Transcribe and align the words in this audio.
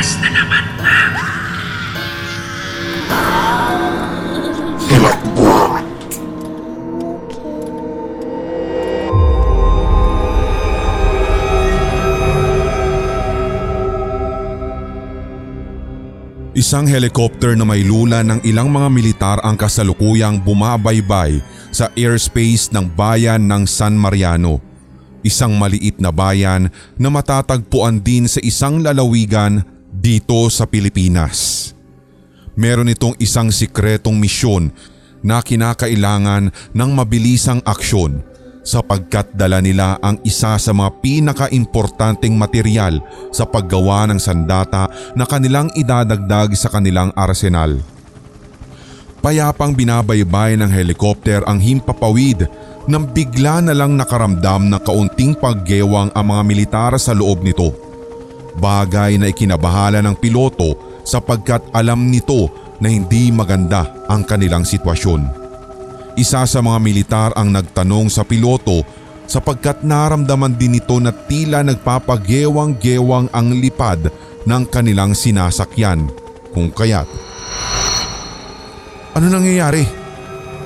Bukas 0.00 0.16
na 0.24 0.32
naman 0.32 0.64
na. 0.80 0.96
Isang 16.56 16.88
helicopter 16.88 17.52
na 17.52 17.68
may 17.68 17.84
lula 17.84 18.24
ng 18.24 18.40
ilang 18.48 18.72
mga 18.72 18.88
militar 18.88 19.36
ang 19.44 19.60
kasalukuyang 19.60 20.40
bumabaybay 20.40 21.44
sa 21.68 21.92
airspace 21.92 22.72
ng 22.72 22.88
bayan 22.96 23.44
ng 23.44 23.68
San 23.68 24.00
Mariano. 24.00 24.64
Isang 25.20 25.60
maliit 25.60 26.00
na 26.00 26.08
bayan 26.08 26.72
na 26.96 27.12
matatagpuan 27.12 28.00
din 28.00 28.24
sa 28.24 28.40
isang 28.40 28.80
lalawigan 28.80 29.79
dito 29.90 30.46
sa 30.48 30.64
Pilipinas. 30.64 31.70
Meron 32.54 32.90
itong 32.90 33.18
isang 33.18 33.50
sikretong 33.50 34.14
misyon 34.16 34.70
na 35.20 35.42
kinakailangan 35.44 36.54
ng 36.72 36.90
mabilisang 36.94 37.60
aksyon 37.66 38.22
sapagkat 38.60 39.32
dala 39.34 39.58
nila 39.58 39.96
ang 40.04 40.20
isa 40.22 40.54
sa 40.60 40.72
mga 40.72 41.00
pinaka-importanteng 41.00 42.36
material 42.36 43.00
sa 43.34 43.48
paggawa 43.48 44.06
ng 44.08 44.20
sandata 44.20 44.86
na 45.16 45.24
kanilang 45.24 45.72
idadagdag 45.74 46.52
sa 46.54 46.68
kanilang 46.68 47.10
arsenal. 47.16 47.80
Payapang 49.20 49.76
binabaybay 49.76 50.56
ng 50.56 50.70
helikopter 50.72 51.44
ang 51.44 51.60
himpapawid 51.60 52.48
nang 52.88 53.04
bigla 53.04 53.60
na 53.60 53.76
lang 53.76 53.92
nakaramdam 53.92 54.72
ng 54.72 54.80
kaunting 54.80 55.36
paggewang 55.36 56.08
ang 56.16 56.24
mga 56.24 56.42
militar 56.44 56.92
sa 56.96 57.12
loob 57.12 57.44
nito. 57.44 57.89
Bagay 58.58 59.20
na 59.20 59.30
ikinabahala 59.30 60.02
ng 60.02 60.16
piloto 60.18 60.74
sapagkat 61.06 61.62
alam 61.70 62.10
nito 62.10 62.50
na 62.80 62.88
hindi 62.88 63.28
maganda 63.30 63.86
ang 64.08 64.24
kanilang 64.24 64.64
sitwasyon. 64.66 65.38
Isa 66.18 66.42
sa 66.48 66.60
mga 66.60 66.78
militar 66.82 67.30
ang 67.38 67.54
nagtanong 67.54 68.10
sa 68.10 68.26
piloto 68.26 68.82
sapagkat 69.30 69.86
naramdaman 69.86 70.58
din 70.58 70.74
nito 70.74 70.98
na 70.98 71.14
tila 71.14 71.62
nagpapagewang-gewang 71.62 73.30
ang 73.30 73.54
lipad 73.54 74.10
ng 74.42 74.62
kanilang 74.66 75.14
sinasakyan 75.14 76.10
kung 76.50 76.74
kaya't. 76.74 77.06
Ano 79.14 79.26
nangyayari? 79.30 79.86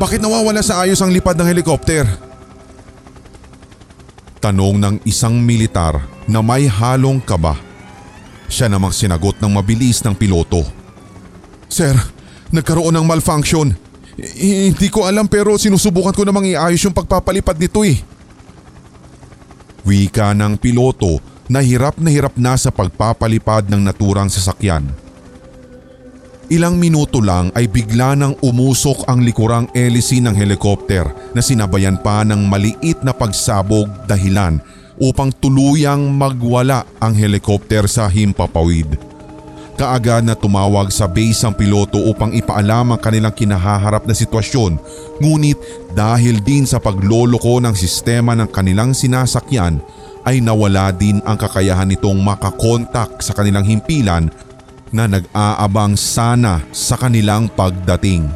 Bakit 0.01 0.21
nawawala 0.25 0.65
sa 0.65 0.83
ayos 0.83 1.01
ang 1.05 1.13
lipad 1.13 1.37
ng 1.37 1.49
helikopter? 1.49 2.09
Tanong 4.41 4.77
ng 4.81 4.97
isang 5.05 5.39
militar 5.41 6.01
na 6.25 6.41
may 6.41 6.69
halong 6.69 7.21
kaba. 7.21 7.74
Siya 8.49 8.71
namang 8.71 8.95
sinagot 8.95 9.41
ng 9.41 9.51
mabilis 9.51 10.05
ng 10.05 10.15
piloto. 10.15 10.63
Sir, 11.69 11.97
nagkaroon 12.55 12.95
ng 12.95 13.07
malfunction. 13.07 13.75
I- 14.19 14.71
hindi 14.71 14.89
ko 14.93 15.11
alam 15.11 15.27
pero 15.27 15.59
sinusubukan 15.59 16.15
ko 16.15 16.23
namang 16.23 16.47
iayos 16.47 16.83
yung 16.87 16.95
pagpapalipad 16.95 17.59
nito 17.59 17.83
eh. 17.83 17.99
Wika 19.85 20.33
ng 20.33 20.57
piloto 20.57 21.19
na 21.51 21.61
hirap 21.61 21.99
na 22.01 22.09
hirap 22.09 22.39
na 22.41 22.57
sa 22.57 22.73
pagpapalipad 22.73 23.69
ng 23.69 23.83
naturang 23.85 24.31
sasakyan. 24.31 24.87
Ilang 26.53 26.77
minuto 26.77 27.25
lang 27.25 27.49
ay 27.57 27.67
bigla 27.67 28.13
nang 28.13 28.37
umusok 28.45 29.09
ang 29.09 29.25
likurang 29.25 29.65
elisi 29.73 30.21
ng 30.21 30.37
helikopter 30.37 31.09
na 31.33 31.41
sinabayan 31.41 31.97
pa 31.97 32.21
ng 32.21 32.45
maliit 32.45 33.01
na 33.01 33.17
pagsabog 33.17 33.89
dahilan 34.05 34.61
upang 34.99 35.35
tuluyang 35.35 36.15
magwala 36.15 36.87
ang 37.03 37.15
helikopter 37.15 37.91
sa 37.91 38.07
himpapawid. 38.07 38.87
Kaagad 39.75 40.23
na 40.23 40.39
tumawag 40.39 40.95
sa 40.95 41.11
base 41.11 41.43
ang 41.43 41.51
piloto 41.59 41.99
upang 41.99 42.31
ipaalam 42.31 42.95
ang 42.95 43.01
kanilang 43.03 43.35
kinahaharap 43.35 44.07
na 44.07 44.15
sitwasyon 44.15 44.79
ngunit 45.19 45.59
dahil 45.99 46.39
din 46.39 46.63
sa 46.63 46.79
pagloloko 46.79 47.59
ng 47.59 47.75
sistema 47.75 48.39
ng 48.39 48.47
kanilang 48.55 48.95
sinasakyan 48.95 49.83
ay 50.23 50.39
nawala 50.39 50.95
din 50.95 51.19
ang 51.27 51.35
kakayahan 51.35 51.91
nitong 51.91 52.23
makakontak 52.23 53.19
sa 53.19 53.35
kanilang 53.35 53.67
himpilan 53.67 54.31
na 54.95 55.11
nag-aabang 55.11 55.99
sana 55.99 56.63
sa 56.71 56.95
kanilang 56.95 57.51
pagdating. 57.51 58.31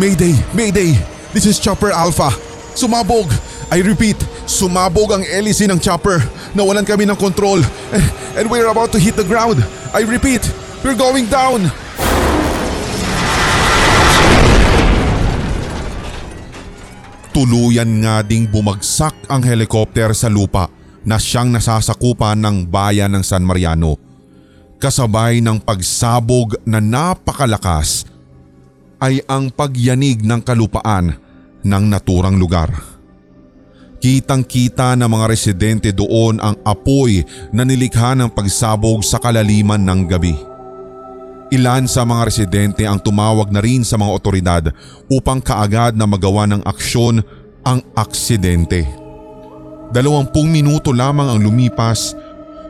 Mayday! 0.00 0.32
Mayday! 0.56 0.96
This 1.36 1.44
is 1.44 1.60
Chopper 1.60 1.92
Alpha! 1.92 2.32
Sumabog! 2.72 3.28
I 3.66 3.82
repeat, 3.82 4.14
sumabog 4.46 5.10
ang 5.10 5.26
hélice 5.26 5.66
ng 5.66 5.82
chopper. 5.82 6.22
Nawalan 6.54 6.86
kami 6.86 7.02
ng 7.02 7.18
control 7.18 7.58
and, 7.90 8.04
and 8.38 8.46
we're 8.46 8.70
about 8.70 8.94
to 8.94 8.98
hit 9.02 9.18
the 9.18 9.26
ground. 9.26 9.58
I 9.90 10.06
repeat, 10.06 10.46
we're 10.86 10.94
going 10.94 11.26
down! 11.26 11.66
Tuluyan 17.34 18.06
nga 18.06 18.22
ding 18.22 18.46
bumagsak 18.48 19.28
ang 19.28 19.42
helikopter 19.42 20.14
sa 20.14 20.30
lupa 20.30 20.70
na 21.02 21.18
siyang 21.18 21.50
nasasakupan 21.50 22.38
ng 22.38 22.70
bayan 22.70 23.12
ng 23.12 23.20
San 23.26 23.42
Mariano. 23.44 23.98
Kasabay 24.78 25.42
ng 25.42 25.58
pagsabog 25.58 26.54
na 26.64 26.78
napakalakas 26.78 28.06
ay 29.02 29.20
ang 29.26 29.50
pagyanig 29.50 30.22
ng 30.22 30.40
kalupaan 30.40 31.18
ng 31.66 31.84
naturang 31.90 32.38
lugar. 32.40 32.95
Kitang 33.96 34.44
kita 34.44 34.92
ng 34.92 35.08
mga 35.08 35.26
residente 35.26 35.88
doon 35.88 36.36
ang 36.36 36.52
apoy 36.68 37.24
na 37.48 37.64
nilikha 37.64 38.12
ng 38.12 38.28
pagsabog 38.28 39.00
sa 39.00 39.16
kalaliman 39.16 39.80
ng 39.80 40.00
gabi. 40.04 40.36
Ilan 41.48 41.88
sa 41.88 42.04
mga 42.04 42.28
residente 42.28 42.82
ang 42.84 43.00
tumawag 43.00 43.48
na 43.48 43.62
rin 43.62 43.86
sa 43.86 43.96
mga 43.96 44.10
otoridad 44.12 44.64
upang 45.08 45.40
kaagad 45.40 45.96
na 45.96 46.04
magawa 46.04 46.44
ng 46.44 46.60
aksyon 46.66 47.22
ang 47.64 47.80
aksidente. 47.96 48.84
Dalawampung 49.94 50.50
minuto 50.50 50.90
lamang 50.90 51.32
ang 51.32 51.40
lumipas, 51.40 52.18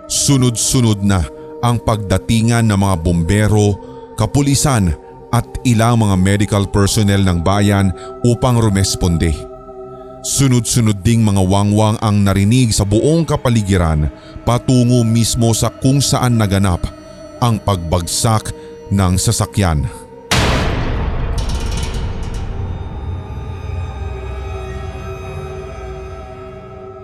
sunod-sunod 0.07 1.01
na 1.03 1.25
ang 1.65 1.81
pagdatingan 1.81 2.69
ng 2.69 2.79
mga 2.79 2.97
bombero, 3.01 3.81
kapulisan 4.15 4.93
at 5.33 5.49
ilang 5.67 5.99
mga 5.99 6.15
medical 6.21 6.65
personnel 6.69 7.25
ng 7.25 7.43
bayan 7.43 7.91
upang 8.23 8.61
rumesponde. 8.61 9.56
Sunod-sunod 10.27 11.07
ding 11.07 11.23
mga 11.23 11.39
wangwang 11.39 12.03
ang 12.03 12.27
narinig 12.27 12.75
sa 12.75 12.83
buong 12.83 13.23
kapaligiran 13.23 14.11
patungo 14.43 15.07
mismo 15.07 15.55
sa 15.55 15.71
kung 15.71 16.03
saan 16.03 16.35
naganap 16.35 16.83
ang 17.39 17.63
pagbagsak 17.63 18.51
ng 18.91 19.15
sasakyan. 19.23 19.87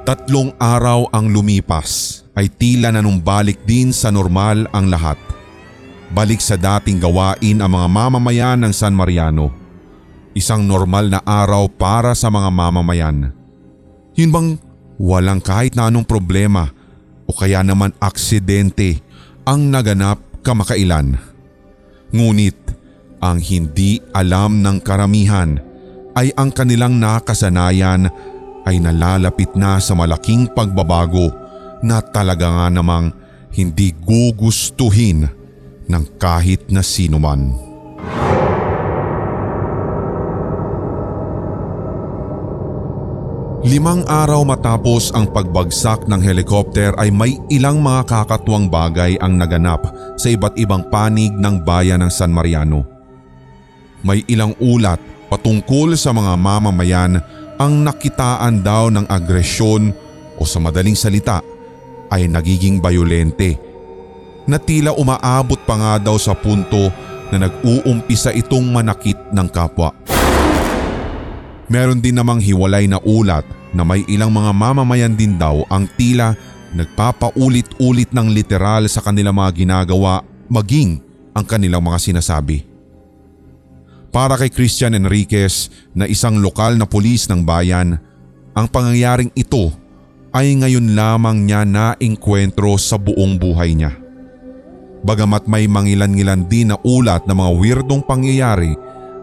Tatlong 0.03 0.51
araw 0.59 1.07
ang 1.15 1.31
lumipas 1.31 2.27
ay 2.35 2.51
tila 2.51 2.91
nanumbalik 2.91 3.63
din 3.63 3.95
sa 3.95 4.11
normal 4.11 4.67
ang 4.75 4.91
lahat. 4.91 5.15
Balik 6.11 6.43
sa 6.43 6.59
dating 6.59 6.99
gawain 6.99 7.63
ang 7.63 7.71
mga 7.71 7.87
mamamayan 7.87 8.67
ng 8.67 8.75
San 8.75 8.99
Mariano. 8.99 9.62
Isang 10.33 10.65
normal 10.65 11.13
na 11.13 11.21
araw 11.21 11.69
para 11.69 12.17
sa 12.17 12.33
mga 12.33 12.49
mamamayan. 12.49 13.37
Yun 14.17 14.33
bang 14.33 14.49
walang 14.97 15.45
kahit 15.45 15.77
na 15.77 15.93
anong 15.93 16.09
problema 16.09 16.73
o 17.29 17.37
kaya 17.37 17.61
naman 17.61 17.93
aksidente 18.01 19.05
ang 19.45 19.69
naganap 19.69 20.21
kamakailan. 20.41 21.21
Ngunit 22.17 22.57
ang 23.21 23.39
hindi 23.45 24.01
alam 24.17 24.65
ng 24.65 24.81
karamihan 24.81 25.61
ay 26.17 26.33
ang 26.37 26.53
kanilang 26.53 26.97
nakasanayan 26.97 28.09
ay 28.65 28.77
nalalapit 28.81 29.53
na 29.53 29.81
sa 29.81 29.93
malaking 29.93 30.49
pagbabago 30.53 31.29
na 31.83 32.01
talaga 32.01 32.49
nga 32.49 32.67
namang 32.73 33.13
hindi 33.53 33.93
gugustuhin 33.93 35.29
ng 35.89 36.05
kahit 36.17 36.73
na 36.73 36.81
sino 36.81 37.21
man. 37.21 37.53
Limang 43.63 44.03
araw 44.11 44.43
matapos 44.43 45.15
ang 45.15 45.31
pagbagsak 45.31 46.11
ng 46.11 46.19
helikopter 46.19 46.99
ay 46.99 47.15
may 47.15 47.39
ilang 47.47 47.79
mga 47.79 48.11
kakatuwang 48.11 48.67
bagay 48.67 49.15
ang 49.23 49.39
naganap 49.39 49.87
sa 50.19 50.35
iba't 50.35 50.59
ibang 50.59 50.83
panig 50.91 51.31
ng 51.31 51.63
bayan 51.63 52.03
ng 52.03 52.11
San 52.11 52.35
Mariano. 52.35 52.83
May 54.03 54.27
ilang 54.27 54.59
ulat 54.59 54.99
patungkol 55.31 55.95
sa 55.95 56.11
mga 56.11 56.35
mamamayan 56.35 57.23
ang 57.55 57.87
nakitaan 57.87 58.67
daw 58.67 58.91
ng 58.91 59.07
agresyon 59.07 59.95
o 60.35 60.43
sa 60.43 60.59
madaling 60.59 60.99
salita 60.99 61.39
ay 62.11 62.27
nagiging 62.27 62.83
bayolente 62.83 63.63
na 64.43 64.59
tila 64.59 64.91
umaabot 64.91 65.63
pa 65.63 65.79
nga 65.79 65.93
daw 66.03 66.19
sa 66.19 66.35
punto 66.35 66.91
na 67.31 67.47
nag-uumpisa 67.47 68.35
itong 68.35 68.75
manakit 68.75 69.23
ng 69.31 69.47
kapwa. 69.55 69.95
Meron 71.71 72.03
din 72.03 72.19
namang 72.19 72.43
hiwalay 72.43 72.91
na 72.91 72.99
ulat 73.03 73.47
na 73.71 73.83
may 73.87 74.03
ilang 74.11 74.35
mga 74.35 74.51
mamamayan 74.51 75.15
din 75.15 75.39
daw 75.39 75.63
ang 75.71 75.87
tila 75.95 76.35
nagpapaulit-ulit 76.73 78.11
ng 78.11 78.29
literal 78.33 78.89
sa 78.89 79.05
kanilang 79.05 79.37
mga 79.37 79.51
ginagawa 79.65 80.25
maging 80.49 81.01
ang 81.33 81.45
kanilang 81.45 81.85
mga 81.85 81.99
sinasabi. 82.01 82.65
Para 84.13 84.37
kay 84.37 84.53
Christian 84.53 84.93
Enriquez 84.93 85.73
na 85.97 86.05
isang 86.05 86.37
lokal 86.37 86.77
na 86.77 86.85
pulis 86.85 87.25
ng 87.33 87.41
bayan, 87.49 87.97
ang 88.53 88.67
pangyayaring 88.69 89.33
ito 89.33 89.73
ay 90.37 90.53
ngayon 90.53 90.93
lamang 90.93 91.49
niya 91.49 91.65
naengkwentro 91.65 92.77
sa 92.77 93.01
buong 93.01 93.41
buhay 93.41 93.73
niya. 93.73 93.97
Bagamat 95.03 95.49
may 95.49 95.65
mangilan-ngilan 95.65 96.45
din 96.47 96.73
na 96.73 96.77
ulat 96.85 97.25
ng 97.25 97.37
mga 97.37 97.53
weirdong 97.57 98.03
pangyayari 98.05 98.77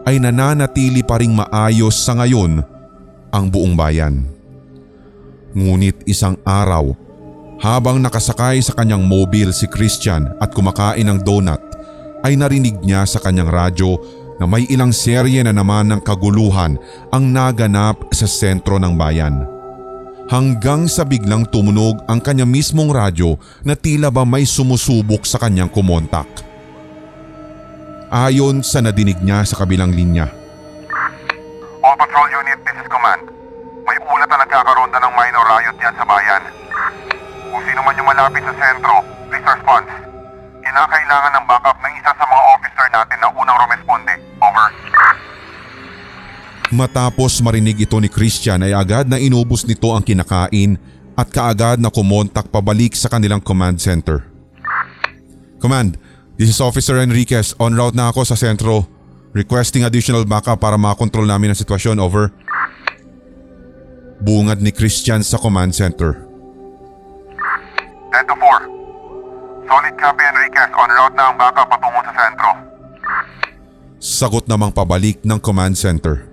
ay 0.08 0.22
nananatili 0.22 1.04
pa 1.04 1.20
ring 1.20 1.34
maayos 1.34 1.96
sa 1.96 2.16
ngayon 2.16 2.64
ang 3.30 3.44
buong 3.48 3.74
bayan. 3.76 4.26
Ngunit 5.50 6.06
isang 6.06 6.38
araw, 6.46 6.94
habang 7.60 8.00
nakasakay 8.00 8.62
sa 8.64 8.72
kanyang 8.72 9.04
mobile 9.04 9.52
si 9.52 9.68
Christian 9.68 10.30
at 10.40 10.54
kumakain 10.54 11.04
ng 11.04 11.20
donut, 11.20 11.60
ay 12.24 12.36
narinig 12.36 12.80
niya 12.80 13.04
sa 13.04 13.20
kanyang 13.20 13.52
radyo 13.52 13.98
na 14.40 14.48
may 14.48 14.64
ilang 14.72 14.88
serye 14.88 15.44
na 15.44 15.52
naman 15.52 15.92
ng 15.92 16.00
kaguluhan 16.00 16.80
ang 17.12 17.24
naganap 17.28 18.08
sa 18.16 18.24
sentro 18.24 18.80
ng 18.80 18.96
bayan. 18.96 19.44
Hanggang 20.30 20.86
sa 20.86 21.02
biglang 21.02 21.44
tumunog 21.50 22.00
ang 22.06 22.22
kanya 22.22 22.46
mismong 22.46 22.88
radyo 22.94 23.34
na 23.66 23.74
tila 23.74 24.08
ba 24.14 24.22
may 24.22 24.46
sumusubok 24.46 25.26
sa 25.26 25.42
kanyang 25.42 25.68
kumontak. 25.68 26.49
Ayon 28.10 28.66
sa 28.66 28.82
nadinig 28.82 29.22
niya 29.22 29.46
sa 29.46 29.62
kabilang 29.62 29.94
linya. 29.94 30.26
All 31.78 31.94
Patrol 31.94 32.26
Unit, 32.26 32.58
this 32.66 32.74
is 32.74 32.88
Command. 32.90 33.22
May 33.86 33.94
ulat 34.02 34.26
na 34.26 34.42
nagkakaroon 34.42 34.90
na 34.90 34.98
ng 34.98 35.14
minor 35.14 35.46
riot 35.46 35.78
yan 35.78 35.94
sa 35.94 36.02
bayan. 36.02 36.42
Kung 37.54 37.62
sino 37.62 37.86
man 37.86 37.94
yung 37.94 38.10
malapit 38.10 38.42
sa 38.42 38.50
sentro, 38.58 39.06
please 39.30 39.46
response. 39.46 39.86
Kinakailangan 40.58 41.38
ng 41.38 41.44
backup 41.46 41.78
ng 41.78 41.92
isa 42.02 42.10
sa 42.10 42.24
mga 42.26 42.42
officer 42.50 42.86
natin 42.90 43.18
na 43.22 43.28
unang 43.30 43.58
rumesponde. 43.62 44.14
Over. 44.42 44.66
Matapos 46.74 47.38
marinig 47.46 47.86
ito 47.86 47.94
ni 48.02 48.10
Christian 48.10 48.66
ay 48.66 48.74
agad 48.74 49.06
na 49.06 49.22
inubos 49.22 49.62
nito 49.62 49.86
ang 49.94 50.02
kinakain 50.02 50.82
at 51.14 51.30
kaagad 51.30 51.78
na 51.78 51.94
kumontak 51.94 52.50
pabalik 52.50 52.98
sa 52.98 53.06
kanilang 53.06 53.38
command 53.38 53.78
center. 53.78 54.26
Command, 55.62 55.94
this 56.40 56.56
is 56.56 56.56
Officer 56.64 56.96
Enriquez. 56.96 57.52
On 57.60 57.68
route 57.68 57.92
na 57.92 58.08
ako 58.08 58.24
sa 58.24 58.32
sentro. 58.32 58.88
Requesting 59.36 59.84
additional 59.84 60.24
backup 60.24 60.56
para 60.56 60.80
makontrol 60.80 61.28
namin 61.28 61.52
ang 61.52 61.58
sitwasyon. 61.60 62.00
Over. 62.00 62.32
Bungad 64.24 64.64
ni 64.64 64.72
Christian 64.72 65.20
sa 65.20 65.36
command 65.36 65.76
center. 65.76 66.24
10 68.08 68.24
to 68.24 68.34
4. 68.40 69.68
Solid 69.68 69.94
copy 70.00 70.24
Enriquez. 70.24 70.72
On 70.80 70.88
route 70.88 71.12
na 71.12 71.24
ang 71.28 71.36
backup 71.36 71.68
patungo 71.68 72.00
sa 72.08 72.12
sentro. 72.16 72.48
Sagot 74.00 74.48
namang 74.48 74.72
pabalik 74.72 75.20
ng 75.20 75.36
command 75.44 75.76
center. 75.76 76.24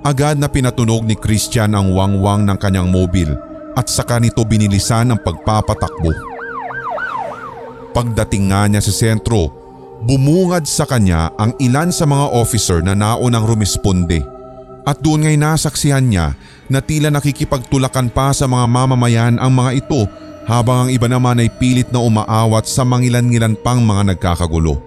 Agad 0.00 0.40
na 0.40 0.48
pinatunog 0.48 1.04
ni 1.04 1.12
Christian 1.12 1.76
ang 1.76 1.92
wangwang 1.92 2.48
ng 2.48 2.56
kanyang 2.56 2.88
mobile 2.88 3.36
at 3.76 3.92
saka 3.92 4.16
nito 4.16 4.40
binilisan 4.48 5.12
ang 5.12 5.20
pagpapatakbo. 5.20 6.29
Pagdating 7.90 8.54
nga 8.54 8.70
niya 8.70 8.82
sa 8.82 8.94
sentro, 8.94 9.50
bumungad 10.06 10.64
sa 10.64 10.86
kanya 10.86 11.34
ang 11.34 11.52
ilan 11.58 11.90
sa 11.90 12.06
mga 12.06 12.26
officer 12.32 12.78
na 12.80 12.94
naunang 12.94 13.44
rumisponde 13.44 14.22
at 14.88 14.98
doon 14.98 15.26
ngay 15.26 15.36
nasaksihan 15.36 16.02
niya 16.02 16.34
na 16.70 16.80
tila 16.80 17.12
nakikipagtulakan 17.12 18.08
pa 18.10 18.32
sa 18.32 18.48
mga 18.48 18.66
mamamayan 18.66 19.36
ang 19.36 19.52
mga 19.52 19.84
ito 19.84 20.08
habang 20.48 20.86
ang 20.86 20.90
iba 20.90 21.06
naman 21.06 21.38
ay 21.38 21.52
pilit 21.52 21.92
na 21.92 22.00
umaawat 22.02 22.64
sa 22.66 22.82
mangilan-ngilan 22.82 23.54
pang 23.60 23.82
mga 23.84 24.14
nagkakagulo. 24.14 24.82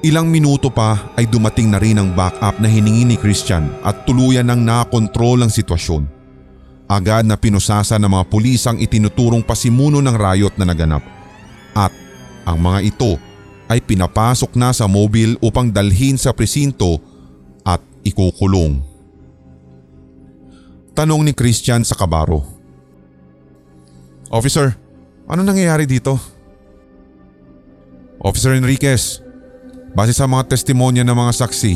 Ilang 0.00 0.32
minuto 0.32 0.72
pa 0.72 1.12
ay 1.18 1.28
dumating 1.28 1.68
na 1.68 1.78
rin 1.82 2.00
ang 2.00 2.16
backup 2.16 2.56
na 2.56 2.70
hiningi 2.70 3.04
ni 3.04 3.16
Christian 3.20 3.68
at 3.84 4.08
tuluyan 4.08 4.48
ng 4.48 4.64
nakontrol 4.64 5.44
ang 5.44 5.52
sitwasyon. 5.52 6.08
Agad 6.88 7.28
na 7.28 7.36
pinusasa 7.36 8.00
ng 8.00 8.08
mga 8.08 8.24
pulis 8.32 8.64
ang 8.64 8.80
itinuturong 8.80 9.44
pasimuno 9.44 10.00
ng 10.00 10.16
riot 10.16 10.54
na 10.56 10.66
naganap. 10.66 11.19
At 11.76 11.94
ang 12.46 12.58
mga 12.58 12.78
ito 12.86 13.16
ay 13.70 13.78
pinapasok 13.82 14.58
na 14.58 14.74
sa 14.74 14.90
mobile 14.90 15.38
upang 15.38 15.70
dalhin 15.70 16.18
sa 16.18 16.34
presinto 16.34 16.98
at 17.62 17.78
ikukulong. 18.02 18.82
Tanong 20.94 21.22
ni 21.22 21.32
Christian 21.32 21.86
sa 21.86 21.94
kabaro. 21.94 22.42
Officer, 24.30 24.74
ano 25.30 25.40
nangyayari 25.46 25.86
dito? 25.86 26.18
Officer 28.20 28.58
Enriquez, 28.58 29.22
Base 29.90 30.14
sa 30.14 30.30
mga 30.30 30.54
testimonya 30.54 31.02
ng 31.02 31.18
mga 31.18 31.32
saksi, 31.34 31.74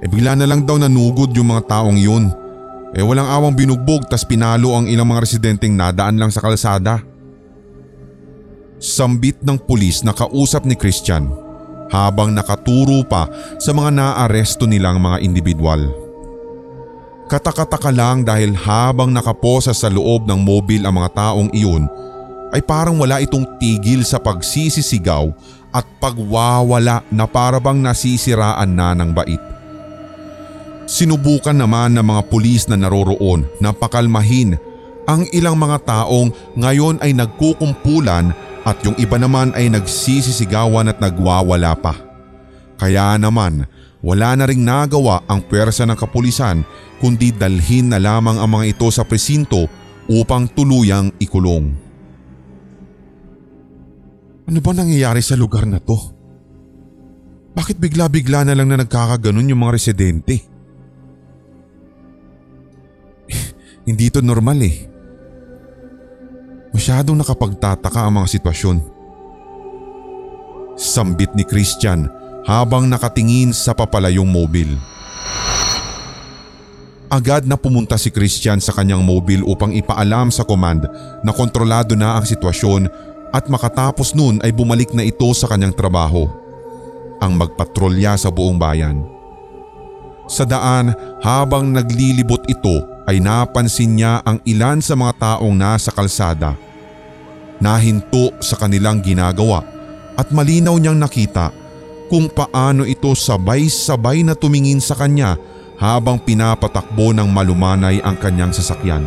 eh 0.00 0.08
bigla 0.08 0.32
na 0.32 0.48
lang 0.48 0.64
daw 0.64 0.80
nanugod 0.80 1.36
yung 1.36 1.52
mga 1.52 1.68
taong 1.68 1.98
yun. 2.00 2.32
Eh 2.96 3.04
walang 3.04 3.28
awang 3.28 3.52
binugbog 3.52 4.08
tas 4.08 4.24
pinalo 4.24 4.72
ang 4.72 4.88
ilang 4.88 5.04
mga 5.04 5.28
residenteng 5.28 5.76
nadaan 5.76 6.16
lang 6.16 6.32
sa 6.32 6.40
kalsada. 6.40 7.04
Sambit 8.84 9.40
ng 9.40 9.56
pulis 9.56 10.04
na 10.04 10.12
kausap 10.12 10.68
ni 10.68 10.76
Christian 10.76 11.32
habang 11.88 12.36
nakaturo 12.36 13.00
pa 13.08 13.32
sa 13.56 13.72
mga 13.72 13.96
naaresto 13.96 14.68
nilang 14.68 15.00
mga 15.00 15.24
individual. 15.24 15.88
Katakataka 17.24 17.88
lang 17.88 18.28
dahil 18.28 18.52
habang 18.52 19.08
nakaposa 19.08 19.72
sa 19.72 19.88
loob 19.88 20.28
ng 20.28 20.36
mobil 20.36 20.84
ang 20.84 21.00
mga 21.00 21.16
taong 21.16 21.48
iyon 21.56 21.88
ay 22.52 22.60
parang 22.60 23.00
wala 23.00 23.24
itong 23.24 23.56
tigil 23.56 24.04
sa 24.04 24.20
pagsisisigaw 24.20 25.32
at 25.72 25.88
pagwawala 25.96 27.00
na 27.08 27.24
parabang 27.24 27.80
nasisiraan 27.80 28.68
na 28.68 28.92
ng 28.92 29.10
bait. 29.16 29.40
Sinubukan 30.84 31.56
naman 31.56 31.96
ng 31.96 32.04
mga 32.04 32.22
pulis 32.28 32.68
na 32.68 32.76
naroroon 32.76 33.48
na 33.64 33.72
pakalmahin 33.72 34.60
ang 35.08 35.24
ilang 35.32 35.56
mga 35.56 35.88
taong 35.88 36.28
ngayon 36.60 37.00
ay 37.00 37.16
nagkukumpulan 37.16 38.36
at 38.64 38.80
yung 38.80 38.96
iba 38.96 39.20
naman 39.20 39.52
ay 39.52 39.68
nagsisisigawan 39.68 40.88
at 40.88 40.98
nagwawala 40.98 41.76
pa. 41.76 41.94
Kaya 42.80 43.14
naman 43.20 43.68
wala 44.04 44.36
na 44.36 44.44
ring 44.44 44.64
nagawa 44.64 45.24
ang 45.28 45.44
pwersa 45.44 45.84
ng 45.88 45.96
kapulisan 45.96 46.64
kundi 47.00 47.32
dalhin 47.32 47.92
na 47.92 48.00
lamang 48.00 48.40
ang 48.40 48.50
mga 48.60 48.76
ito 48.76 48.88
sa 48.88 49.04
presinto 49.04 49.68
upang 50.08 50.48
tuluyang 50.52 51.12
ikulong. 51.20 51.72
Ano 54.44 54.58
ba 54.60 54.72
nangyayari 54.76 55.24
sa 55.24 55.40
lugar 55.40 55.64
na 55.64 55.80
to? 55.80 55.96
Bakit 57.56 57.80
bigla-bigla 57.80 58.44
na 58.44 58.52
lang 58.52 58.68
na 58.68 58.84
nagkakaganon 58.84 59.48
yung 59.48 59.60
mga 59.64 59.72
residente? 59.72 60.36
Hindi 63.88 64.12
to 64.12 64.20
normal 64.20 64.60
eh. 64.60 64.93
Masyadong 66.74 67.22
nakapagtataka 67.22 68.02
ang 68.02 68.18
mga 68.18 68.34
sitwasyon. 68.34 68.82
Sambit 70.74 71.30
ni 71.38 71.46
Christian 71.46 72.10
habang 72.42 72.90
nakatingin 72.90 73.54
sa 73.54 73.78
papalayong 73.78 74.26
mobile. 74.26 74.74
Agad 77.06 77.46
na 77.46 77.54
pumunta 77.54 77.94
si 77.94 78.10
Christian 78.10 78.58
sa 78.58 78.74
kanyang 78.74 79.06
mobile 79.06 79.46
upang 79.46 79.70
ipaalam 79.70 80.34
sa 80.34 80.42
command 80.42 80.82
na 81.22 81.30
kontrolado 81.30 81.94
na 81.94 82.18
ang 82.18 82.26
sitwasyon 82.26 82.90
at 83.30 83.46
makatapos 83.46 84.10
nun 84.18 84.42
ay 84.42 84.50
bumalik 84.50 84.90
na 84.90 85.06
ito 85.06 85.30
sa 85.30 85.46
kanyang 85.46 85.78
trabaho, 85.78 86.26
ang 87.22 87.38
magpatrolya 87.38 88.18
sa 88.18 88.34
buong 88.34 88.58
bayan. 88.58 89.06
Sa 90.26 90.42
daan 90.42 90.90
habang 91.22 91.70
naglilibot 91.70 92.42
ito 92.50 92.93
ay 93.04 93.20
napansin 93.20 93.96
niya 93.96 94.24
ang 94.24 94.40
ilan 94.48 94.80
sa 94.80 94.96
mga 94.96 95.12
taong 95.20 95.54
nasa 95.54 95.92
kalsada. 95.92 96.56
Nahinto 97.60 98.34
sa 98.42 98.58
kanilang 98.58 99.04
ginagawa 99.04 99.62
at 100.18 100.28
malinaw 100.32 100.74
niyang 100.76 100.98
nakita 100.98 101.54
kung 102.12 102.28
paano 102.28 102.84
ito 102.84 103.12
sabay-sabay 103.12 104.24
na 104.26 104.36
tumingin 104.36 104.80
sa 104.80 104.96
kanya 104.98 105.36
habang 105.80 106.20
pinapatakbo 106.20 107.14
ng 107.16 107.28
malumanay 107.28 107.98
ang 108.04 108.16
kanyang 108.18 108.52
sasakyan. 108.52 109.06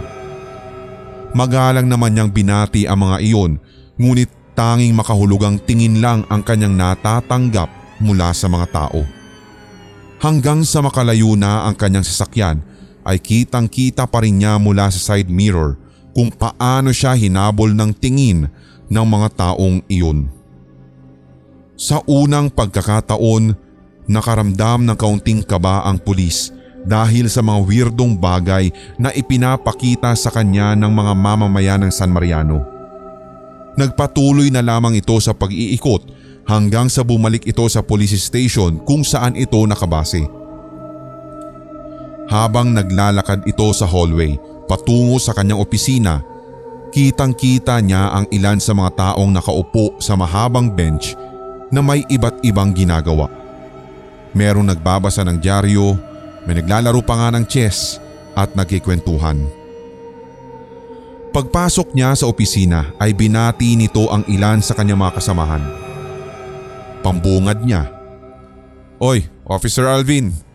Magalang 1.36 1.86
naman 1.86 2.16
niyang 2.16 2.32
binati 2.32 2.90
ang 2.90 3.04
mga 3.04 3.18
iyon 3.22 3.54
Ngunit 3.98 4.54
tanging 4.54 4.94
makahulugang 4.94 5.58
tingin 5.66 5.98
lang 5.98 6.22
ang 6.30 6.46
kanyang 6.46 6.78
natatanggap 6.78 7.66
mula 7.98 8.30
sa 8.30 8.46
mga 8.46 8.70
tao. 8.70 9.02
Hanggang 10.22 10.62
sa 10.62 10.86
makalayo 10.86 11.34
na 11.34 11.66
ang 11.66 11.74
kanyang 11.74 12.06
sasakyan 12.06 12.62
ay 13.08 13.24
kitang 13.24 13.72
kita 13.72 14.04
pa 14.04 14.20
rin 14.20 14.36
niya 14.36 14.60
mula 14.60 14.92
sa 14.92 15.16
side 15.16 15.32
mirror 15.32 15.80
kung 16.12 16.28
paano 16.28 16.92
siya 16.92 17.16
hinabol 17.16 17.72
ng 17.72 17.96
tingin 17.96 18.52
ng 18.92 19.06
mga 19.08 19.28
taong 19.40 19.80
iyon. 19.88 20.28
Sa 21.80 22.04
unang 22.10 22.52
pagkakataon, 22.52 23.56
nakaramdam 24.10 24.84
ng 24.84 24.98
kaunting 24.98 25.46
kaba 25.46 25.88
ang 25.88 26.02
pulis 26.02 26.52
dahil 26.88 27.28
sa 27.32 27.46
mga 27.46 27.60
weirdong 27.64 28.18
bagay 28.18 28.72
na 28.98 29.14
ipinapakita 29.14 30.16
sa 30.18 30.34
kanya 30.34 30.74
ng 30.74 30.90
mga 30.90 31.14
mamamayan 31.14 31.86
ng 31.86 31.92
San 31.94 32.10
Mariano. 32.10 32.64
Nagpatuloy 33.78 34.50
na 34.50 34.66
lamang 34.66 34.98
ito 34.98 35.14
sa 35.22 35.38
pag-iikot 35.38 36.10
hanggang 36.50 36.90
sa 36.90 37.06
bumalik 37.06 37.46
ito 37.46 37.62
sa 37.70 37.86
police 37.86 38.18
station 38.18 38.82
kung 38.82 39.06
saan 39.06 39.38
ito 39.38 39.60
nakabase. 39.70 40.26
Habang 42.28 42.76
naglalakad 42.76 43.48
ito 43.48 43.68
sa 43.72 43.88
hallway 43.88 44.36
patungo 44.68 45.16
sa 45.16 45.32
kanyang 45.32 45.64
opisina, 45.64 46.20
kitang 46.92 47.32
kita 47.32 47.80
niya 47.80 48.12
ang 48.12 48.26
ilan 48.36 48.60
sa 48.60 48.76
mga 48.76 48.92
taong 49.00 49.32
nakaupo 49.32 49.96
sa 50.04 50.20
mahabang 50.20 50.68
bench 50.68 51.16
na 51.72 51.80
may 51.80 52.04
iba't 52.12 52.44
ibang 52.44 52.76
ginagawa. 52.76 53.32
Merong 54.36 54.68
nagbabasa 54.68 55.24
ng 55.24 55.40
dyaryo, 55.40 55.96
may 56.44 56.60
naglalaro 56.60 57.00
pa 57.00 57.16
nga 57.16 57.28
ng 57.32 57.48
chess 57.48 58.00
at 58.36 58.52
nagkikwentuhan. 58.56 59.40
Pagpasok 61.32 61.96
niya 61.96 62.12
sa 62.16 62.28
opisina 62.28 62.92
ay 63.00 63.16
binati 63.16 63.80
nito 63.80 64.08
ang 64.12 64.28
ilan 64.28 64.60
sa 64.60 64.76
kanyang 64.76 65.00
mga 65.00 65.16
kasamahan. 65.22 65.64
Pambungad 67.04 67.62
niya. 67.64 67.88
Oy, 68.98 69.28
Officer 69.46 69.86
Alvin. 69.86 70.47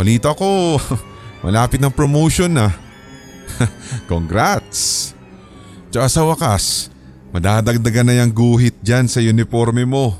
Balita 0.00 0.32
ko, 0.32 0.80
malapit 1.44 1.76
ng 1.76 1.92
promotion 1.92 2.48
na. 2.48 2.72
Congrats! 4.10 5.12
Tsaka 5.92 6.08
sa 6.08 6.24
wakas, 6.24 6.88
madadagdagan 7.36 8.08
na 8.08 8.16
yung 8.16 8.32
guhit 8.32 8.80
dyan 8.80 9.04
sa 9.04 9.20
uniforme 9.20 9.84
mo. 9.84 10.16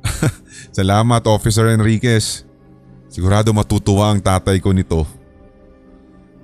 Salamat 0.72 1.20
Officer 1.28 1.68
Enriquez. 1.68 2.48
Sigurado 3.12 3.52
matutuwa 3.52 4.08
ang 4.08 4.24
tatay 4.24 4.56
ko 4.56 4.72
nito. 4.72 5.04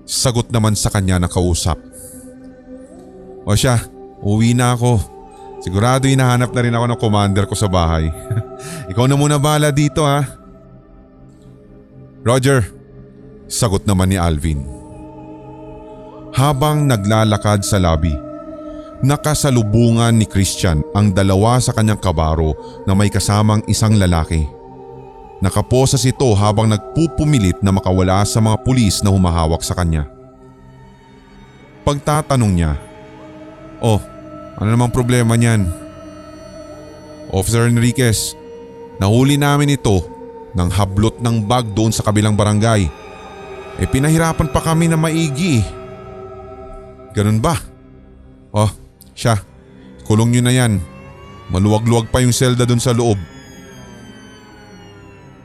Sagot 0.04 0.52
naman 0.52 0.76
sa 0.76 0.92
kanya 0.92 1.16
ng 1.16 1.32
kausap. 1.32 1.80
O 3.48 3.56
siya, 3.56 3.88
uwi 4.20 4.52
na 4.52 4.76
ako. 4.76 5.00
Sigurado 5.64 6.04
hinahanap 6.12 6.52
na 6.52 6.60
rin 6.60 6.76
ako 6.76 6.84
ng 6.92 7.00
commander 7.00 7.48
ko 7.48 7.56
sa 7.56 7.72
bahay. 7.72 8.12
Ikaw 8.92 9.08
na 9.08 9.16
muna 9.16 9.40
bahala 9.40 9.72
dito 9.72 10.04
ha. 10.04 10.44
Roger, 12.26 12.58
sagot 13.46 13.86
naman 13.86 14.10
ni 14.10 14.18
Alvin. 14.18 14.66
Habang 16.34 16.82
naglalakad 16.90 17.62
sa 17.62 17.78
lobby, 17.78 18.10
nakasalubungan 19.06 20.10
ni 20.10 20.26
Christian 20.26 20.82
ang 20.90 21.14
dalawa 21.14 21.62
sa 21.62 21.70
kanyang 21.70 22.02
kabaro 22.02 22.82
na 22.82 22.98
may 22.98 23.14
kasamang 23.14 23.62
isang 23.70 23.94
lalaki. 23.94 24.42
Nakaposas 25.38 26.02
ito 26.02 26.26
habang 26.34 26.66
nagpupumilit 26.66 27.62
na 27.62 27.70
makawala 27.70 28.26
sa 28.26 28.42
mga 28.42 28.58
pulis 28.66 29.06
na 29.06 29.14
humahawak 29.14 29.62
sa 29.62 29.78
kanya. 29.78 30.10
Pagtatanong 31.86 32.52
niya, 32.58 32.74
Oh, 33.78 34.02
ano 34.58 34.66
namang 34.66 34.90
problema 34.90 35.38
niyan? 35.38 35.62
Officer 37.30 37.70
Enriquez, 37.70 38.34
nahuli 38.98 39.38
namin 39.38 39.78
ito 39.78 40.15
ng 40.56 40.68
hablot 40.72 41.20
ng 41.20 41.44
bag 41.44 41.68
doon 41.76 41.92
sa 41.92 42.00
kabilang 42.00 42.32
barangay. 42.32 42.88
Eh 43.76 43.86
pinahirapan 43.86 44.48
pa 44.48 44.64
kami 44.64 44.88
na 44.88 44.96
maigi. 44.96 45.60
Ganun 47.12 47.44
ba? 47.44 47.60
Oh, 48.56 48.72
siya. 49.12 49.36
Kulong 50.08 50.32
nyo 50.32 50.42
na 50.48 50.52
yan. 50.56 50.80
Maluwag-luwag 51.52 52.08
pa 52.08 52.24
yung 52.24 52.32
selda 52.32 52.64
doon 52.64 52.80
sa 52.80 52.96
loob. 52.96 53.20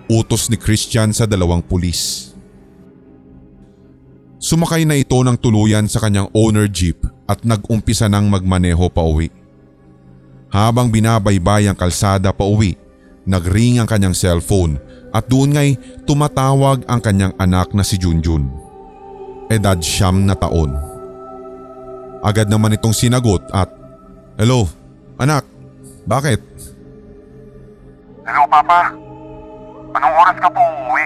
Utos 0.08 0.48
ni 0.48 0.56
Christian 0.56 1.12
sa 1.12 1.28
dalawang 1.28 1.64
pulis. 1.64 2.32
Sumakay 4.42 4.88
na 4.88 4.98
ito 4.98 5.16
ng 5.22 5.38
tuluyan 5.38 5.86
sa 5.86 6.02
kanyang 6.02 6.32
owner 6.34 6.66
jeep 6.66 7.04
at 7.30 7.46
nag-umpisa 7.46 8.10
ng 8.10 8.26
magmaneho 8.26 8.90
pa 8.90 9.06
uwi. 9.06 9.30
Habang 10.52 10.92
binabaybay 10.92 11.70
ang 11.70 11.78
kalsada 11.78 12.34
pa 12.36 12.44
uwi, 12.44 12.76
nagring 13.24 13.80
ang 13.80 13.88
kanyang 13.88 14.18
cellphone 14.18 14.82
at 15.12 15.28
doon 15.28 15.56
nga'y 15.56 15.76
tumatawag 16.08 16.88
ang 16.88 17.00
kanyang 17.04 17.36
anak 17.36 17.76
na 17.76 17.84
si 17.84 18.00
Junjun. 18.00 18.48
Edad 19.52 19.84
siyam 19.84 20.24
na 20.24 20.36
taon. 20.36 20.72
Agad 22.24 22.48
naman 22.48 22.76
itong 22.80 22.96
sinagot 22.96 23.44
at, 23.52 23.68
Hello, 24.40 24.66
anak, 25.20 25.44
bakit? 26.08 26.40
Hello, 28.24 28.48
Papa. 28.48 28.96
Anong 29.92 30.16
oras 30.16 30.38
ka 30.40 30.48
po 30.48 30.62
uuwi? 30.64 31.06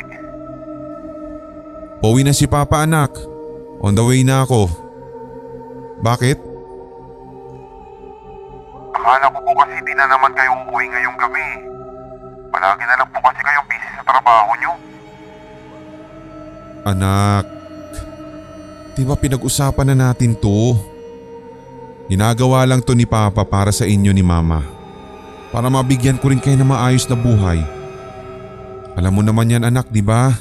Pauwi 2.05 2.21
na 2.21 2.38
si 2.38 2.45
Papa 2.45 2.85
anak. 2.85 3.17
On 3.81 3.97
the 3.97 4.03
way 4.05 4.21
na 4.21 4.45
ako. 4.45 4.69
Bakit? 6.05 6.38
Akala 8.93 9.25
ko 9.33 9.39
po 9.41 9.51
kasi 9.57 9.77
di 9.81 9.93
na 9.97 10.05
naman 10.05 10.31
kayo 10.38 10.53
uuwi 10.69 10.85
ngayong 10.85 11.17
gabi. 11.17 11.75
Palagi 12.55 12.83
na 12.88 12.95
lang 12.95 13.09
po 13.12 13.19
kasi 13.19 13.41
kayong 13.43 13.67
busy 13.67 13.89
sa 14.00 14.03
trabaho 14.07 14.50
nyo. 14.55 14.71
Anak, 16.88 17.43
di 18.95 19.03
ba 19.03 19.19
pinag-usapan 19.19 19.91
na 19.91 19.95
natin 20.07 20.39
to? 20.39 20.79
Ginagawa 22.07 22.63
lang 22.63 22.79
to 22.79 22.95
ni 22.95 23.03
Papa 23.03 23.43
para 23.43 23.75
sa 23.75 23.83
inyo 23.83 24.15
ni 24.15 24.24
Mama. 24.24 24.63
Para 25.51 25.67
mabigyan 25.67 26.15
ko 26.15 26.31
rin 26.31 26.39
kayo 26.39 26.55
ng 26.55 26.71
maayos 26.71 27.03
na 27.12 27.19
buhay. 27.19 27.59
Alam 28.95 29.19
mo 29.19 29.21
naman 29.25 29.51
yan 29.51 29.67
anak, 29.67 29.91
di 29.91 30.00
ba? 30.00 30.31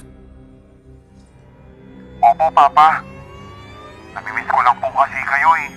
Opo, 2.23 2.47
Papa. 2.55 3.03
Namimiss 4.15 4.47
ko 4.47 4.63
lang 4.63 4.79
po 4.79 4.87
kasi 5.03 5.19
kayo 5.19 5.51
eh. 5.67 5.69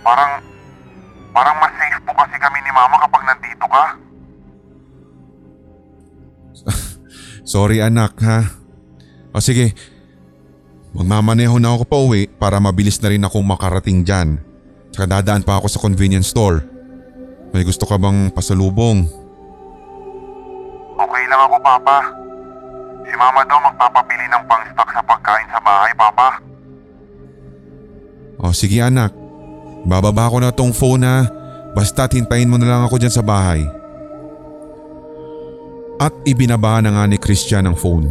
Parang, 0.00 0.40
parang 1.36 1.56
mas 1.60 1.72
safe 1.76 2.00
po 2.00 2.16
kasi 2.16 2.40
kami 2.40 2.64
ni 2.64 2.72
Mama 2.72 2.96
kapag 2.96 3.28
nandito 3.28 3.68
ka. 3.68 4.03
Sorry 7.44 7.84
anak 7.84 8.16
ha. 8.24 8.48
O 9.36 9.38
sige, 9.38 9.76
magmamaneho 10.96 11.60
na 11.60 11.76
ako 11.76 11.84
pa 11.84 11.98
uwi 12.00 12.24
para 12.40 12.56
mabilis 12.56 12.96
na 13.04 13.12
rin 13.12 13.20
akong 13.20 13.44
makarating 13.44 14.00
dyan. 14.00 14.40
Tsaka 14.88 15.20
dadaan 15.20 15.44
pa 15.44 15.60
ako 15.60 15.68
sa 15.68 15.82
convenience 15.82 16.32
store. 16.32 16.64
May 17.52 17.68
gusto 17.68 17.84
ka 17.84 18.00
bang 18.00 18.32
pasalubong? 18.32 19.04
Okay 20.94 21.24
lang 21.28 21.40
ako, 21.44 21.56
Papa. 21.60 21.98
Si 23.04 23.12
Mama 23.14 23.44
daw 23.44 23.60
magpapabili 23.60 24.26
ng 24.32 24.42
pang-stock 24.48 24.88
sa 24.88 25.02
pagkain 25.04 25.48
sa 25.52 25.60
bahay, 25.60 25.92
Papa. 25.92 26.28
O 28.40 28.50
sige 28.56 28.80
anak, 28.80 29.12
bababa 29.84 30.32
ko 30.32 30.40
na 30.40 30.50
tong 30.50 30.72
phone 30.72 31.04
ha. 31.04 31.28
Basta 31.74 32.08
hintayin 32.08 32.48
mo 32.48 32.56
na 32.56 32.70
lang 32.70 32.82
ako 32.86 32.96
dyan 33.02 33.12
sa 33.12 33.22
bahay. 33.22 33.66
At 35.98 36.10
ibinaba 36.26 36.82
na 36.82 36.98
nga 36.98 37.04
ni 37.06 37.18
Christian 37.18 37.70
ang 37.70 37.78
phone. 37.78 38.10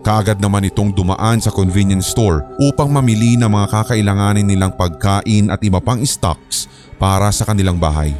Kaagad 0.00 0.40
naman 0.40 0.64
itong 0.64 0.96
dumaan 0.96 1.42
sa 1.42 1.52
convenience 1.52 2.08
store 2.08 2.40
upang 2.56 2.88
mamili 2.88 3.36
ng 3.36 3.50
mga 3.52 3.66
kakailanganin 3.68 4.48
nilang 4.48 4.72
pagkain 4.72 5.52
at 5.52 5.60
iba 5.60 5.76
pang 5.76 6.00
stocks 6.06 6.70
para 6.96 7.28
sa 7.34 7.44
kanilang 7.44 7.76
bahay. 7.76 8.16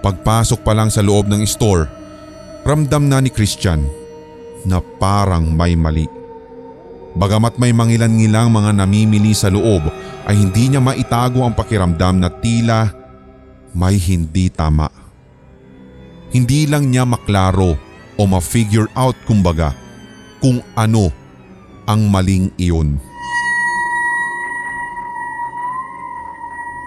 Pagpasok 0.00 0.62
pa 0.62 0.72
lang 0.72 0.88
sa 0.92 1.02
loob 1.02 1.26
ng 1.26 1.42
store, 1.42 1.90
ramdam 2.62 3.10
na 3.10 3.18
ni 3.18 3.34
Christian 3.34 3.82
na 4.62 4.78
parang 5.00 5.50
may 5.50 5.74
mali. 5.74 6.06
Bagamat 7.18 7.58
may 7.58 7.74
mangilan-ngilang 7.74 8.54
mga 8.54 8.70
namimili 8.70 9.34
sa 9.34 9.50
loob 9.50 9.82
ay 10.30 10.38
hindi 10.38 10.70
niya 10.70 10.78
maitago 10.78 11.42
ang 11.42 11.58
pakiramdam 11.58 12.22
na 12.22 12.30
tila 12.30 12.86
may 13.74 13.98
hindi 13.98 14.46
tama. 14.46 14.99
Hindi 16.30 16.70
lang 16.70 16.86
niya 16.86 17.02
maklaro 17.02 17.74
o 18.14 18.22
ma-figure 18.22 18.86
out 18.94 19.18
kumbaga 19.26 19.74
kung 20.38 20.62
ano 20.78 21.10
ang 21.90 22.06
maling 22.06 22.54
iyon. 22.54 23.02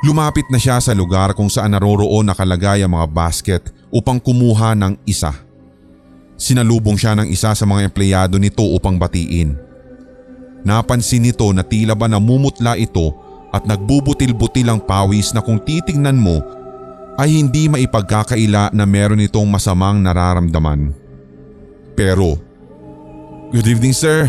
Lumapit 0.04 0.48
na 0.52 0.60
siya 0.60 0.80
sa 0.84 0.92
lugar 0.92 1.32
kung 1.32 1.48
saan 1.48 1.76
naroroon 1.76 2.28
nakalagay 2.28 2.84
ang 2.84 2.92
mga 2.92 3.08
basket 3.08 3.64
upang 3.88 4.20
kumuha 4.20 4.76
ng 4.76 5.00
isa. 5.08 5.32
Sinalubong 6.36 7.00
siya 7.00 7.16
ng 7.16 7.28
isa 7.32 7.56
sa 7.56 7.66
mga 7.68 7.88
empleyado 7.88 8.36
nito 8.36 8.64
upang 8.64 9.00
batiin. 9.00 9.56
Napansin 10.64 11.24
nito 11.24 11.48
na 11.52 11.64
tila 11.64 11.96
ba 11.96 12.08
namumutla 12.08 12.76
ito 12.80 13.16
at 13.52 13.68
nagbubutil-butil 13.68 14.72
ang 14.72 14.80
pawis 14.84 15.36
na 15.36 15.44
kung 15.44 15.60
titingnan 15.60 16.20
mo 16.20 16.62
ay 17.17 17.29
hindi 17.41 17.70
maipagkakaila 17.70 18.74
na 18.74 18.84
meron 18.89 19.22
itong 19.22 19.46
masamang 19.46 20.01
nararamdaman. 20.01 20.93
Pero, 21.93 22.53
Good 23.53 23.70
evening 23.70 23.93
sir. 23.93 24.25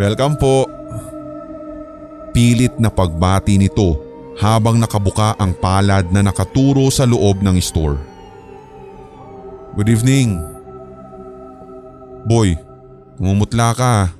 Welcome 0.00 0.40
po. 0.40 0.64
Pilit 2.32 2.72
na 2.80 2.88
pagbati 2.88 3.60
nito 3.60 4.00
habang 4.40 4.80
nakabuka 4.80 5.36
ang 5.36 5.52
palad 5.52 6.08
na 6.08 6.24
nakaturo 6.24 6.88
sa 6.88 7.04
loob 7.04 7.44
ng 7.44 7.60
store. 7.60 8.00
Good 9.76 9.92
evening. 9.92 10.40
Boy, 12.24 12.56
umumutla 13.20 13.76
ka. 13.76 14.16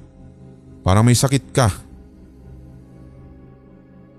Parang 0.84 1.08
may 1.08 1.16
sakit 1.16 1.48
ka. 1.56 1.72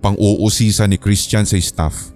Pang-uusisa 0.02 0.90
ni 0.90 0.98
Christian 0.98 1.46
sa 1.46 1.62
staff. 1.62 2.10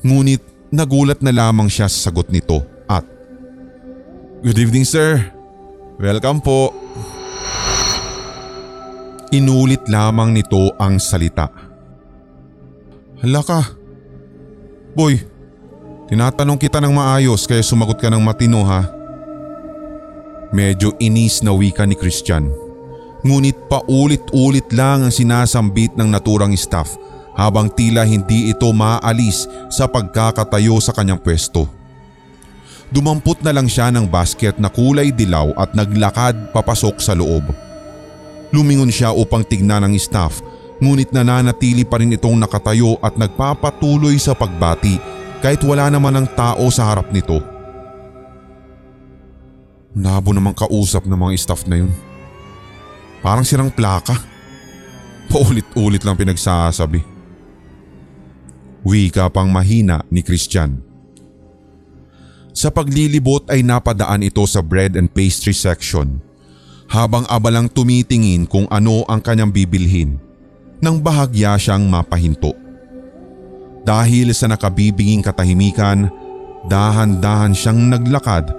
Ngunit 0.00 0.40
nagulat 0.72 1.20
na 1.20 1.30
lamang 1.30 1.68
siya 1.68 1.84
sa 1.86 2.08
sagot 2.08 2.32
nito 2.32 2.64
at 2.88 3.04
Good 4.42 4.58
evening 4.58 4.88
sir. 4.88 5.22
Welcome 6.02 6.42
po. 6.42 6.74
Inulit 9.30 9.86
lamang 9.86 10.34
nito 10.34 10.74
ang 10.82 10.98
salita. 10.98 11.46
Hala 13.22 13.38
ka. 13.46 13.60
Boy, 14.98 15.22
tinatanong 16.10 16.58
kita 16.58 16.82
ng 16.82 16.90
maayos 16.90 17.46
kaya 17.46 17.62
sumagot 17.62 18.02
ka 18.02 18.10
ng 18.10 18.18
matino 18.18 18.66
ha. 18.66 18.82
Medyo 20.50 20.98
inis 20.98 21.46
na 21.46 21.54
wika 21.54 21.86
ni 21.86 21.94
Christian. 21.94 22.50
Ngunit 23.22 23.70
paulit-ulit 23.70 24.66
lang 24.74 25.06
ang 25.06 25.14
sinasambit 25.14 25.94
ng 25.94 26.10
naturang 26.10 26.58
staff 26.58 26.90
habang 27.36 27.72
tila 27.72 28.04
hindi 28.04 28.52
ito 28.52 28.68
maalis 28.72 29.48
sa 29.72 29.88
pagkakatayo 29.88 30.76
sa 30.80 30.92
kanyang 30.92 31.20
pwesto. 31.20 31.68
Dumampot 32.92 33.40
na 33.40 33.56
lang 33.56 33.68
siya 33.72 33.88
ng 33.88 34.04
basket 34.04 34.60
na 34.60 34.68
kulay 34.68 35.08
dilaw 35.08 35.56
at 35.56 35.72
naglakad 35.72 36.52
papasok 36.52 37.00
sa 37.00 37.16
loob. 37.16 37.48
Lumingon 38.52 38.92
siya 38.92 39.16
upang 39.16 39.48
tignan 39.48 39.80
ang 39.80 39.96
staff 39.96 40.44
ngunit 40.82 41.14
nananatili 41.14 41.86
pa 41.86 42.02
rin 42.02 42.10
itong 42.12 42.36
nakatayo 42.36 42.98
at 42.98 43.14
nagpapatuloy 43.14 44.18
sa 44.18 44.34
pagbati 44.34 44.98
kahit 45.38 45.62
wala 45.62 45.86
naman 45.86 46.18
ang 46.18 46.26
tao 46.26 46.66
sa 46.74 46.90
harap 46.90 47.08
nito. 47.14 47.38
Nabo 49.94 50.34
namang 50.34 50.58
kausap 50.58 51.06
ng 51.06 51.14
mga 51.14 51.32
staff 51.38 51.64
na 51.70 51.84
yun. 51.84 51.92
Parang 53.22 53.46
sirang 53.46 53.70
plaka. 53.70 54.18
Paulit-ulit 55.30 56.02
lang 56.02 56.18
pinagsasabi. 56.18 57.04
Wika 58.82 59.30
pang 59.30 59.46
mahina 59.46 60.02
ni 60.10 60.26
Christian. 60.26 60.82
Sa 62.52 62.68
paglilibot 62.68 63.48
ay 63.48 63.64
napadaan 63.64 64.26
ito 64.26 64.42
sa 64.44 64.60
bread 64.60 64.98
and 64.98 65.08
pastry 65.08 65.56
section 65.56 66.20
habang 66.90 67.24
abalang 67.30 67.70
tumitingin 67.70 68.44
kung 68.44 68.68
ano 68.68 69.06
ang 69.08 69.24
kanyang 69.24 69.48
bibilhin 69.48 70.20
nang 70.82 71.00
bahagya 71.00 71.56
siyang 71.56 71.86
mapahinto. 71.88 72.52
Dahil 73.86 74.34
sa 74.34 74.50
nakabibinging 74.50 75.24
katahimikan, 75.24 76.10
dahan-dahan 76.66 77.54
siyang 77.54 77.88
naglakad 77.88 78.50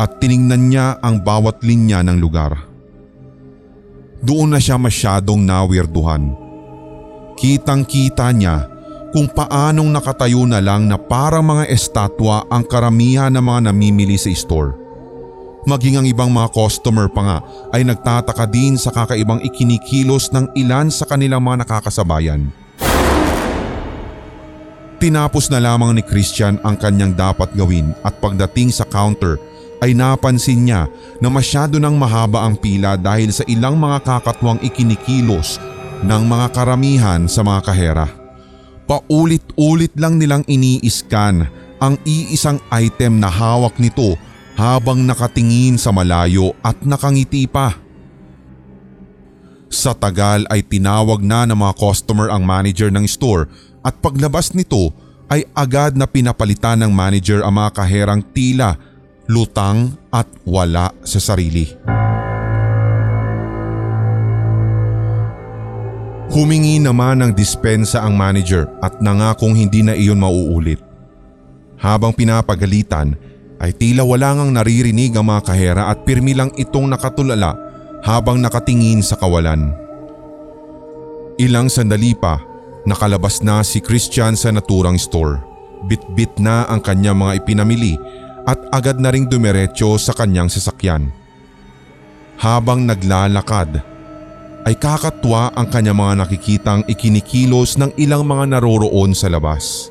at 0.00 0.10
tiningnan 0.22 0.72
niya 0.72 0.96
ang 1.04 1.20
bawat 1.20 1.60
linya 1.60 2.00
ng 2.06 2.18
lugar. 2.22 2.54
Doon 4.22 4.54
na 4.54 4.62
siya 4.62 4.78
masyadong 4.78 5.42
nawirduhan. 5.42 6.38
Kitang-kita 7.34 8.30
niya 8.30 8.71
kung 9.12 9.28
paanong 9.28 9.92
nakatayo 9.92 10.48
na 10.48 10.58
lang 10.58 10.88
na 10.88 10.96
parang 10.96 11.44
mga 11.44 11.68
estatwa 11.68 12.48
ang 12.48 12.64
karamihan 12.64 13.28
ng 13.28 13.44
mga 13.44 13.60
namimili 13.68 14.16
sa 14.16 14.32
store. 14.32 14.72
Maging 15.62 16.02
ang 16.02 16.06
ibang 16.08 16.32
mga 16.32 16.50
customer 16.50 17.06
pa 17.06 17.22
nga 17.22 17.38
ay 17.70 17.86
nagtataka 17.86 18.50
din 18.50 18.74
sa 18.74 18.90
kakaibang 18.90 19.38
ikinikilos 19.46 20.32
ng 20.34 20.50
ilan 20.58 20.90
sa 20.90 21.06
kanilang 21.06 21.44
mga 21.44 21.62
nakakasabayan. 21.62 22.50
Tinapos 24.98 25.50
na 25.52 25.62
lamang 25.62 25.94
ni 25.94 26.02
Christian 26.02 26.58
ang 26.66 26.74
kanyang 26.74 27.14
dapat 27.14 27.52
gawin 27.54 27.94
at 28.02 28.18
pagdating 28.18 28.74
sa 28.74 28.86
counter 28.88 29.38
ay 29.82 29.98
napansin 29.98 30.62
niya 30.62 30.86
na 31.18 31.26
masyado 31.26 31.82
nang 31.82 31.98
mahaba 31.98 32.46
ang 32.46 32.54
pila 32.54 32.94
dahil 32.94 33.34
sa 33.34 33.42
ilang 33.50 33.74
mga 33.74 33.98
kakatwang 34.06 34.62
ikinikilos 34.62 35.58
ng 36.06 36.22
mga 36.26 36.46
karamihan 36.54 37.26
sa 37.26 37.42
mga 37.42 37.60
kahera. 37.66 38.21
Paulit-ulit 38.92 39.96
lang 39.96 40.20
nilang 40.20 40.44
ini-scan 40.44 41.48
ang 41.80 41.96
iisang 42.04 42.60
item 42.68 43.24
na 43.24 43.32
hawak 43.32 43.80
nito 43.80 44.20
habang 44.52 45.00
nakatingin 45.00 45.80
sa 45.80 45.96
malayo 45.96 46.52
at 46.60 46.76
nakangiti 46.84 47.48
pa. 47.48 47.72
Sa 49.72 49.96
tagal 49.96 50.44
ay 50.52 50.60
tinawag 50.60 51.24
na 51.24 51.48
ng 51.48 51.56
mga 51.56 51.72
customer 51.80 52.28
ang 52.28 52.44
manager 52.44 52.92
ng 52.92 53.08
store 53.08 53.48
at 53.80 53.96
paglabas 54.04 54.52
nito 54.52 54.92
ay 55.32 55.48
agad 55.56 55.96
na 55.96 56.04
pinapalitan 56.04 56.84
ng 56.84 56.92
manager 56.92 57.40
ang 57.40 57.56
mga 57.56 57.72
kaherang 57.72 58.20
tila, 58.36 58.76
lutang 59.24 59.96
at 60.12 60.28
wala 60.44 60.92
sa 61.00 61.16
sarili. 61.16 61.64
Humingi 66.32 66.80
naman 66.80 67.20
ng 67.20 67.36
dispensa 67.36 68.00
ang 68.00 68.16
manager 68.16 68.64
at 68.80 69.04
nangakong 69.04 69.52
hindi 69.52 69.84
na 69.84 69.92
iyon 69.92 70.16
mauulit. 70.16 70.80
Habang 71.76 72.16
pinapagalitan 72.16 73.12
ay 73.60 73.76
tila 73.76 74.00
wala 74.00 74.40
ngang 74.40 74.56
naririnig 74.56 75.12
ang 75.12 75.28
mga 75.28 75.42
kahera 75.44 75.82
at 75.92 76.08
pirmi 76.08 76.32
lang 76.32 76.48
itong 76.56 76.88
nakatulala 76.88 77.52
habang 78.00 78.40
nakatingin 78.40 79.04
sa 79.04 79.20
kawalan. 79.20 79.76
Ilang 81.36 81.68
sandali 81.68 82.16
pa, 82.16 82.40
nakalabas 82.88 83.44
na 83.44 83.60
si 83.60 83.84
Christian 83.84 84.32
sa 84.32 84.48
naturang 84.48 84.96
store. 84.96 85.36
Bit-bit 85.84 86.40
na 86.40 86.64
ang 86.64 86.80
kanyang 86.80 87.20
mga 87.20 87.44
ipinamili 87.44 88.00
at 88.48 88.56
agad 88.72 88.96
na 88.96 89.12
ring 89.12 89.28
dumiretso 89.28 90.00
sa 90.00 90.16
kanyang 90.16 90.48
sasakyan. 90.48 91.12
Habang 92.40 92.88
naglalakad, 92.88 93.91
ay 94.62 94.78
kakatwa 94.78 95.50
ang 95.58 95.66
kanyang 95.66 95.98
mga 95.98 96.14
nakikitang 96.22 96.82
ikinikilos 96.86 97.74
ng 97.78 97.90
ilang 97.98 98.22
mga 98.22 98.56
naroroon 98.56 99.10
sa 99.10 99.26
labas. 99.26 99.90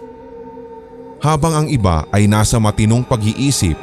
Habang 1.22 1.54
ang 1.54 1.68
iba 1.68 2.08
ay 2.10 2.26
nasa 2.26 2.58
matinong 2.58 3.06
pag-iisip, 3.06 3.78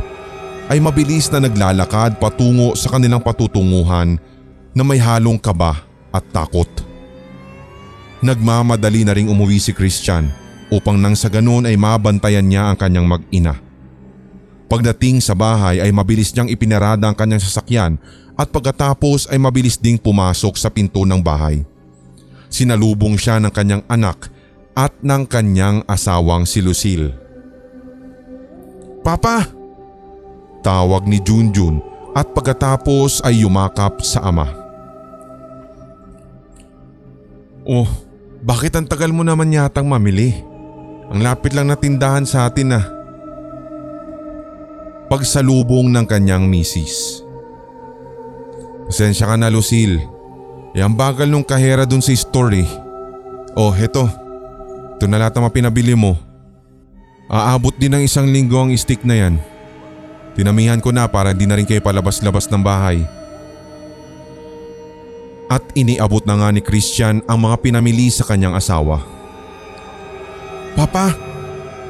ay 0.69 0.81
mabilis 0.81 1.33
na 1.33 1.41
naglalakad 1.45 2.21
patungo 2.21 2.77
sa 2.77 2.93
kanilang 2.93 3.25
patutunguhan 3.25 4.21
na 4.77 4.83
may 4.85 5.01
halong 5.01 5.41
kaba 5.41 5.81
at 6.13 6.25
takot. 6.29 6.69
Nagmamadali 8.21 9.07
na 9.07 9.15
ring 9.15 9.31
umuwi 9.31 9.63
si 9.63 9.73
Christian 9.73 10.29
upang 10.69 11.01
nang 11.01 11.17
sa 11.17 11.33
ganun 11.33 11.65
ay 11.65 11.79
mabantayan 11.79 12.45
niya 12.45 12.69
ang 12.69 12.77
kanyang 12.77 13.09
mag-ina. 13.09 13.57
Pagdating 14.69 15.25
sa 15.25 15.33
bahay 15.33 15.81
ay 15.81 15.89
mabilis 15.89 16.29
niyang 16.37 16.53
ipinarada 16.53 17.09
ang 17.09 17.17
kanyang 17.17 17.41
sasakyan 17.41 17.97
at 18.39 18.49
pagkatapos 18.55 19.27
ay 19.35 19.37
mabilis 19.43 19.75
ding 19.75 19.99
pumasok 19.99 20.55
sa 20.55 20.71
pinto 20.71 21.03
ng 21.03 21.19
bahay. 21.19 21.67
Sinalubong 22.47 23.19
siya 23.19 23.43
ng 23.43 23.51
kanyang 23.51 23.83
anak 23.91 24.31
at 24.79 24.95
ng 25.03 25.27
kanyang 25.27 25.83
asawang 25.91 26.47
si 26.47 26.63
Lucille. 26.63 27.11
Papa! 29.03 29.43
Tawag 30.63 31.11
ni 31.11 31.19
Junjun 31.19 31.83
at 32.15 32.31
pagkatapos 32.31 33.27
ay 33.27 33.43
yumakap 33.43 33.99
sa 34.07 34.23
ama. 34.31 34.47
Oh, 37.69 37.91
bakit 38.41 38.73
ang 38.79 38.87
tagal 38.87 39.11
mo 39.11 39.27
naman 39.27 39.51
yatang 39.51 39.91
mamili? 39.91 40.33
Ang 41.11 41.27
lapit 41.27 41.53
lang 41.53 41.69
na 41.69 41.77
tindahan 41.77 42.25
sa 42.25 42.47
atin 42.47 42.79
ah. 42.79 42.87
Pagsalubong 45.11 45.91
ng 45.91 46.07
kanyang 46.07 46.47
misis. 46.47 47.28
Pasensya 48.89 49.29
ka 49.29 49.37
na 49.37 49.53
Lucille. 49.53 50.01
E 50.73 50.81
ang 50.81 50.97
bagal 50.97 51.29
nung 51.29 51.45
kahera 51.45 51.85
dun 51.85 52.01
sa 52.01 52.09
store 52.17 52.65
eh. 52.65 52.69
Oh, 53.53 53.69
heto. 53.69 54.09
Ito 54.97 55.05
na 55.05 55.21
lahat 55.21 55.37
ng 55.37 55.45
mga 55.45 55.57
pinabili 55.61 55.93
mo. 55.93 56.17
Aabot 57.29 57.77
din 57.77 57.93
ng 57.93 58.03
isang 58.09 58.25
linggo 58.25 58.57
ang 58.57 58.73
stick 58.73 59.05
na 59.05 59.29
yan. 59.29 59.35
Tinamihan 60.33 60.81
ko 60.81 60.89
na 60.89 61.05
para 61.05 61.37
hindi 61.37 61.45
na 61.45 61.61
rin 61.61 61.69
kayo 61.69 61.85
palabas-labas 61.85 62.49
ng 62.49 62.65
bahay. 62.65 63.05
At 65.53 65.61
iniabot 65.77 66.25
na 66.25 66.41
nga 66.41 66.49
ni 66.49 66.65
Christian 66.65 67.21
ang 67.29 67.45
mga 67.45 67.61
pinamili 67.61 68.09
sa 68.09 68.25
kanyang 68.25 68.57
asawa. 68.57 69.05
Papa, 70.73 71.13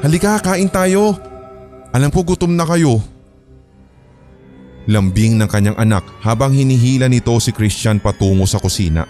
halika 0.03 0.35
kain 0.43 0.67
tayo. 0.67 1.15
Alam 1.95 2.11
ko 2.11 2.27
gutom 2.27 2.59
na 2.59 2.67
kayo. 2.67 2.99
Lambing 4.89 5.37
ng 5.37 5.45
kanyang 5.45 5.77
anak 5.77 6.01
habang 6.25 6.49
hinihila 6.49 7.05
nito 7.05 7.37
si 7.37 7.53
Christian 7.53 8.01
patungo 8.01 8.49
sa 8.49 8.57
kusina. 8.57 9.05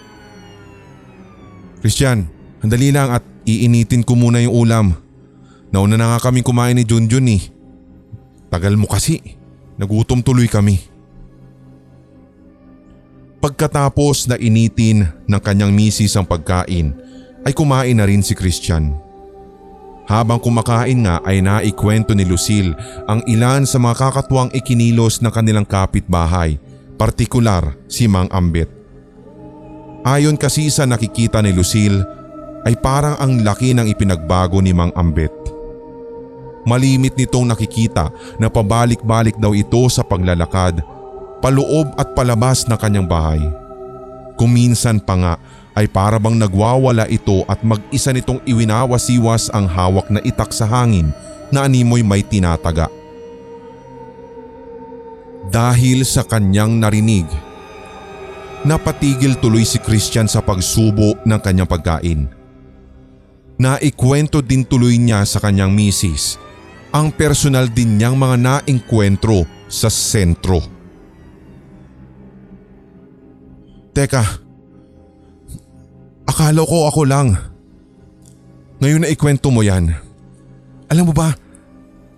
Christian, 1.80 2.28
handali 2.60 2.92
lang 2.92 3.15
at 3.15 3.24
iinitin 3.48 4.04
ko 4.04 4.20
muna 4.20 4.44
yung 4.44 4.68
ulam. 4.68 4.88
Nauna 5.72 5.96
na 5.96 6.12
nga 6.12 6.28
kaming 6.28 6.44
kumain 6.44 6.76
ni 6.76 6.84
Junjun 6.84 7.32
eh. 7.32 7.44
Tagal 8.52 8.76
mo 8.76 8.92
kasi. 8.92 9.24
Nagutom 9.80 10.20
tuloy 10.20 10.52
kami. 10.52 10.84
Pagkatapos 13.39 14.28
na 14.28 14.36
initin 14.36 15.08
ng 15.24 15.39
kanyang 15.39 15.72
misis 15.72 16.20
ang 16.20 16.28
pagkain 16.28 16.92
ay 17.48 17.56
kumain 17.56 17.96
na 17.96 18.04
rin 18.04 18.20
si 18.20 18.36
Christian. 18.36 19.00
Habang 20.10 20.41
kumakain 20.41 21.06
nga 21.06 21.22
ay 21.22 21.38
naikwento 21.45 22.17
ni 22.17 22.26
Lucille 22.26 22.74
ang 23.06 23.22
ilan 23.30 23.69
sa 23.69 23.78
mga 23.78 24.10
kakatuwang 24.10 24.50
ikinilos 24.58 25.22
ng 25.22 25.30
kanilang 25.30 25.69
kapitbahay 25.69 26.58
partikular 26.98 27.78
si 27.86 28.10
Mang 28.10 28.28
Ambet. 28.34 28.67
Ayon 30.02 30.34
kasi 30.34 30.74
sa 30.74 30.89
nakikita 30.89 31.45
ni 31.45 31.54
Lucille 31.54 32.02
ay 32.65 32.74
parang 32.82 33.22
ang 33.22 33.45
laki 33.45 33.78
ng 33.78 33.86
ipinagbago 33.86 34.58
ni 34.60 34.74
Mang 34.74 34.91
Ambet. 34.98 35.32
Malimit 36.65 37.13
nitong 37.13 37.45
nakikita 37.45 38.10
na 38.41 38.50
pabalik-balik 38.50 39.38
daw 39.38 39.54
ito 39.54 39.80
sa 39.88 40.02
paglalakad, 40.02 40.82
paloob 41.39 41.93
at 41.95 42.17
palabas 42.17 42.65
ng 42.65 42.76
kanyang 42.76 43.08
bahay. 43.08 43.39
Kuminsan 44.36 45.00
pa 45.00 45.15
nga 45.15 45.34
ay 45.77 45.86
para 45.89 46.17
bang 46.17 46.38
nagwawala 46.38 47.05
ito 47.10 47.45
at 47.45 47.62
mag-isa 47.62 48.10
nitong 48.13 48.41
iwinawasiwas 48.45 49.53
ang 49.53 49.69
hawak 49.69 50.10
na 50.10 50.21
itak 50.25 50.49
sa 50.53 50.65
hangin 50.65 51.13
na 51.49 51.65
animoy 51.65 52.01
may 52.05 52.25
tinataga. 52.25 52.89
Dahil 55.49 56.05
sa 56.05 56.21
kanyang 56.21 56.77
narinig, 56.77 57.25
napatigil 58.65 59.38
tuloy 59.41 59.65
si 59.65 59.82
Christian 59.82 60.29
sa 60.29 60.45
pagsubo 60.45 61.17
ng 61.25 61.39
kanyang 61.41 61.69
pagkain. 61.69 62.21
Naikwento 63.60 64.39
din 64.39 64.63
tuloy 64.63 64.95
niya 64.95 65.25
sa 65.25 65.41
kanyang 65.41 65.73
misis 65.73 66.39
ang 66.89 67.13
personal 67.13 67.69
din 67.69 68.01
niyang 68.01 68.17
mga 68.17 68.38
naengkwentro 68.38 69.45
sa 69.69 69.93
sentro. 69.93 70.62
Teka, 73.93 74.23
akala 76.30 76.62
ko 76.62 76.86
ako 76.86 77.02
lang. 77.10 77.34
Ngayon 78.80 79.02
na 79.04 79.10
ikwento 79.10 79.50
mo 79.50 79.65
yan. 79.65 79.98
Alam 80.86 81.10
mo 81.10 81.13
ba, 81.13 81.34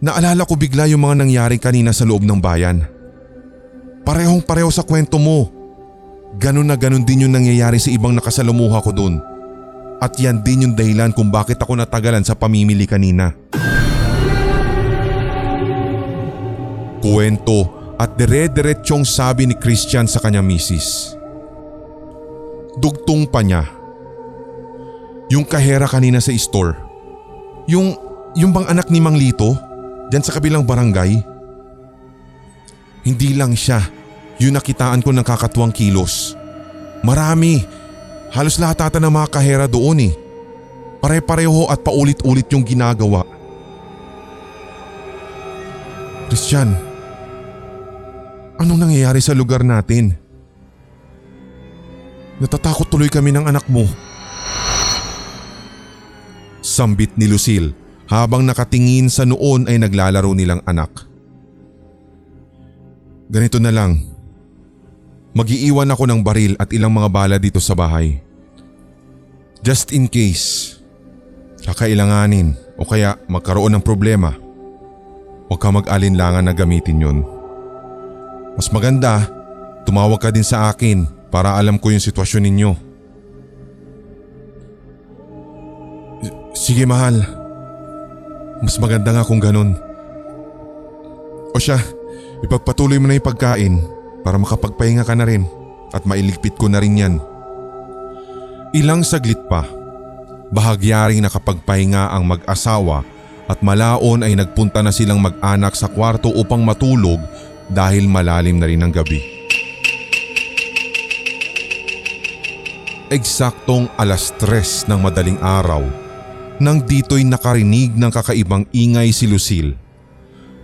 naalala 0.03 0.43
ko 0.43 0.59
bigla 0.59 0.85
yung 0.91 1.07
mga 1.07 1.23
nangyari 1.23 1.55
kanina 1.55 1.95
sa 1.95 2.03
loob 2.03 2.27
ng 2.27 2.39
bayan. 2.43 2.83
Parehong 4.03 4.43
pareho 4.43 4.67
sa 4.67 4.83
kwento 4.83 5.15
mo. 5.15 5.47
Ganon 6.35 6.67
na 6.67 6.75
ganon 6.75 7.07
din 7.07 7.27
yung 7.27 7.33
nangyayari 7.35 7.79
sa 7.79 7.91
ibang 7.91 8.11
nakasalumuha 8.15 8.83
ko 8.83 8.91
doon. 8.91 9.15
At 10.01 10.17
yan 10.17 10.43
din 10.43 10.67
yung 10.67 10.75
dahilan 10.75 11.13
kung 11.13 11.29
bakit 11.29 11.61
ako 11.61 11.77
natagalan 11.77 12.25
sa 12.25 12.35
pamimili 12.35 12.89
kanina. 12.89 13.31
Kuwento 17.01 17.81
at 17.97 18.17
dire-diretsyong 18.17 19.05
sabi 19.05 19.49
ni 19.49 19.55
Christian 19.57 20.09
sa 20.09 20.17
kanyang 20.21 20.45
misis. 20.45 21.13
Dugtong 22.81 23.29
pa 23.29 23.45
niya. 23.45 23.80
Yung 25.31 25.47
kahera 25.47 25.87
kanina 25.87 26.19
sa 26.19 26.35
store. 26.35 26.75
Yung, 27.71 27.95
yung 28.35 28.51
bang 28.51 28.67
anak 28.67 28.91
ni 28.91 28.99
Mang 28.99 29.15
Lito? 29.15 29.55
Diyan 30.11 30.27
sa 30.27 30.35
kabilang 30.35 30.67
barangay? 30.67 31.23
Hindi 33.07 33.29
lang 33.39 33.55
siya. 33.55 33.79
Yung 34.43 34.59
nakitaan 34.59 34.99
ko 34.99 35.15
ng 35.15 35.23
kakatuwang 35.23 35.71
kilos. 35.71 36.35
Marami. 36.99 37.63
Halos 38.35 38.59
lahat 38.59 38.91
ata 38.91 38.99
ng 38.99 39.07
mga 39.07 39.27
kahera 39.31 39.65
doon 39.71 40.11
eh. 40.11 40.13
Pare-pareho 40.99 41.71
at 41.71 41.79
paulit-ulit 41.79 42.51
yung 42.51 42.67
ginagawa. 42.67 43.23
Christian, 46.27 46.75
anong 48.59 48.79
nangyayari 48.83 49.23
sa 49.23 49.31
lugar 49.31 49.63
natin? 49.63 50.11
Natatakot 52.39 52.91
tuloy 52.91 53.07
kami 53.07 53.31
ng 53.31 53.47
anak 53.47 53.63
mo. 53.71 53.87
Sambit 56.71 57.11
ni 57.19 57.27
Lucille 57.27 57.75
habang 58.07 58.47
nakatingin 58.47 59.11
sa 59.11 59.27
noon 59.27 59.67
ay 59.67 59.75
naglalaro 59.75 60.31
nilang 60.31 60.63
anak. 60.63 61.03
Ganito 63.27 63.59
na 63.59 63.71
lang. 63.71 63.99
Magiiwan 65.31 65.91
ako 65.91 66.03
ng 66.07 66.19
baril 66.23 66.55
at 66.59 66.71
ilang 66.75 66.91
mga 66.91 67.07
bala 67.11 67.35
dito 67.39 67.59
sa 67.59 67.75
bahay. 67.75 68.19
Just 69.63 69.91
in 69.91 70.07
case. 70.07 70.79
Kakailanganin 71.63 72.55
o 72.75 72.83
kaya 72.83 73.15
magkaroon 73.31 73.79
ng 73.79 73.83
problema. 73.83 74.35
Huwag 75.47 75.59
ka 75.59 75.69
mag-alinlangan 75.71 76.47
na 76.47 76.55
gamitin 76.55 77.03
yun. 77.03 77.19
Mas 78.59 78.67
maganda, 78.71 79.27
tumawag 79.87 80.19
ka 80.19 80.31
din 80.31 80.43
sa 80.43 80.67
akin 80.67 81.07
para 81.31 81.55
alam 81.55 81.79
ko 81.79 81.91
yung 81.95 82.03
sitwasyon 82.03 82.43
ninyo. 82.51 82.90
Sige 86.51 86.83
mahal. 86.83 87.23
Mas 88.59 88.75
maganda 88.75 89.15
nga 89.15 89.23
kung 89.23 89.39
ganun. 89.39 89.79
O 91.51 91.57
siya, 91.57 91.79
ipagpatuloy 92.43 92.99
mo 92.99 93.07
na 93.07 93.15
yung 93.15 93.27
pagkain 93.27 93.75
para 94.21 94.35
makapagpahinga 94.35 95.07
ka 95.07 95.15
na 95.15 95.25
rin 95.27 95.47
at 95.95 96.03
mailigpit 96.03 96.55
ko 96.59 96.67
na 96.67 96.83
rin 96.83 96.99
yan. 96.99 97.15
Ilang 98.71 99.03
saglit 99.03 99.39
pa, 99.47 99.67
bahagyaring 100.51 101.23
nakapagpahinga 101.23 102.11
ang 102.11 102.27
mag-asawa 102.27 103.03
at 103.47 103.59
malaon 103.63 104.23
ay 104.23 104.35
nagpunta 104.35 104.79
na 104.79 104.95
silang 104.95 105.19
mag-anak 105.19 105.75
sa 105.75 105.91
kwarto 105.91 106.31
upang 106.31 106.63
matulog 106.63 107.19
dahil 107.67 108.07
malalim 108.07 108.59
na 108.59 108.67
rin 108.67 108.83
ang 108.83 108.91
gabi. 108.91 109.19
Eksaktong 113.11 113.91
alas 113.99 114.31
tres 114.39 114.87
ng 114.87 114.99
madaling 114.99 115.39
araw 115.43 116.10
nang 116.61 116.77
dito'y 116.85 117.25
nakarinig 117.25 117.97
ng 117.97 118.11
kakaibang 118.13 118.69
ingay 118.69 119.09
si 119.09 119.25
Lucille. 119.25 119.73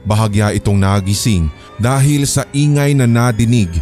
Bahagya 0.05 0.53
itong 0.53 0.77
nagising 0.77 1.49
dahil 1.81 2.29
sa 2.29 2.45
ingay 2.53 2.93
na 2.93 3.09
nadinig 3.09 3.73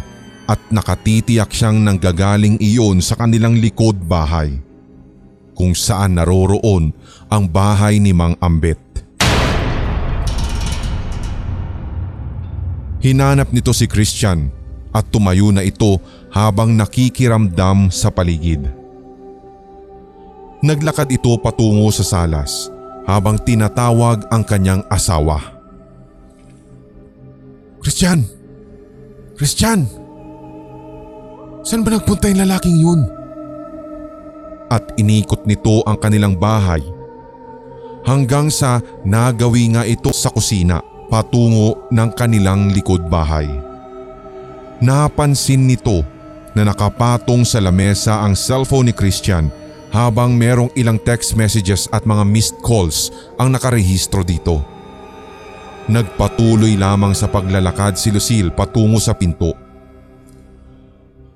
at 0.48 0.56
nakatitiyak 0.72 1.52
siyang 1.52 1.84
nanggagaling 1.84 2.56
iyon 2.56 3.04
sa 3.04 3.20
kanilang 3.20 3.60
likod 3.60 4.00
bahay. 4.00 4.56
Kung 5.52 5.76
saan 5.76 6.16
naroroon 6.16 6.96
ang 7.28 7.44
bahay 7.44 8.00
ni 8.00 8.16
Mang 8.16 8.36
Ambet. 8.40 8.80
Hinanap 13.00 13.52
nito 13.52 13.76
si 13.76 13.84
Christian 13.84 14.48
at 14.90 15.04
tumayo 15.12 15.52
na 15.52 15.60
ito 15.60 16.00
habang 16.32 16.72
nakikiramdam 16.72 17.92
sa 17.92 18.08
paligid. 18.08 18.75
Naglakad 20.64 21.12
ito 21.12 21.36
patungo 21.36 21.92
sa 21.92 22.04
salas 22.04 22.72
habang 23.04 23.36
tinatawag 23.36 24.24
ang 24.32 24.42
kanyang 24.42 24.82
asawa. 24.88 25.38
Christian! 27.84 28.24
Christian! 29.36 29.86
Saan 31.60 31.84
ba 31.84 31.92
nagpunta 31.92 32.30
yung 32.32 32.42
lalaking 32.46 32.78
yun? 32.80 33.00
At 34.72 34.96
inikot 34.98 35.46
nito 35.46 35.84
ang 35.86 36.00
kanilang 36.00 36.34
bahay 36.34 36.82
hanggang 38.06 38.50
sa 38.50 38.78
nagawi 39.02 39.74
nga 39.74 39.82
ito 39.86 40.10
sa 40.14 40.30
kusina 40.30 40.78
patungo 41.06 41.86
ng 41.90 42.10
kanilang 42.14 42.70
likod 42.70 43.06
bahay. 43.06 43.46
Napansin 44.82 45.66
nito 45.66 46.02
na 46.54 46.66
nakapatong 46.66 47.44
sa 47.46 47.62
lamesa 47.62 48.22
ang 48.24 48.34
cellphone 48.34 48.90
ni 48.90 48.94
Christian 48.94 49.50
habang 49.96 50.36
merong 50.36 50.68
ilang 50.76 51.00
text 51.00 51.32
messages 51.40 51.88
at 51.88 52.04
mga 52.04 52.20
missed 52.28 52.60
calls 52.60 53.08
ang 53.40 53.48
nakarehistro 53.48 54.20
dito. 54.20 54.60
Nagpatuloy 55.88 56.76
lamang 56.76 57.16
sa 57.16 57.32
paglalakad 57.32 57.96
si 57.96 58.12
Lucille 58.12 58.52
patungo 58.52 59.00
sa 59.00 59.16
pinto. 59.16 59.56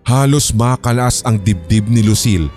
Halos 0.05 0.53
makalas 0.53 1.25
ang 1.25 1.40
dibdib 1.40 1.88
ni 1.88 2.05
Lucille 2.05 2.53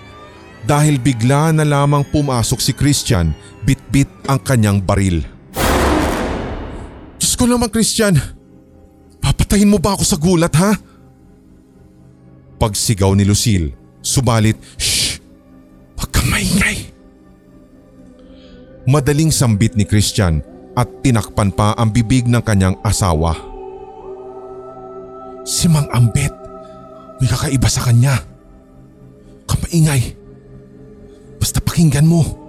dahil 0.68 1.00
bigla 1.00 1.56
na 1.56 1.64
lamang 1.64 2.04
pumasok 2.04 2.60
si 2.60 2.76
Christian 2.76 3.32
bitbit 3.64 4.12
ang 4.28 4.44
kanyang 4.44 4.84
baril. 4.84 5.24
Diyos 7.16 7.40
ko 7.40 7.48
naman 7.48 7.72
Christian, 7.72 8.20
papatayin 9.24 9.72
mo 9.72 9.80
ba 9.80 9.96
ako 9.96 10.04
sa 10.04 10.20
gulat 10.20 10.52
ha? 10.60 10.76
Pagsigaw 12.60 13.16
ni 13.16 13.24
Lucille, 13.24 13.72
subalit 14.04 14.60
maingay. 16.28 16.78
Madaling 18.84 19.32
sambit 19.32 19.80
ni 19.80 19.88
Christian 19.88 20.44
at 20.76 20.90
tinakpan 21.00 21.54
pa 21.56 21.72
ang 21.80 21.94
bibig 21.94 22.28
ng 22.28 22.44
kanyang 22.44 22.76
asawa. 22.84 23.38
Si 25.44 25.68
Mang 25.72 25.88
Ambet, 25.92 26.32
may 27.20 27.28
kakaiba 27.32 27.68
sa 27.72 27.84
kanya. 27.88 28.20
Kamaingay. 29.48 30.16
Basta 31.40 31.60
pakinggan 31.64 32.08
mo. 32.08 32.44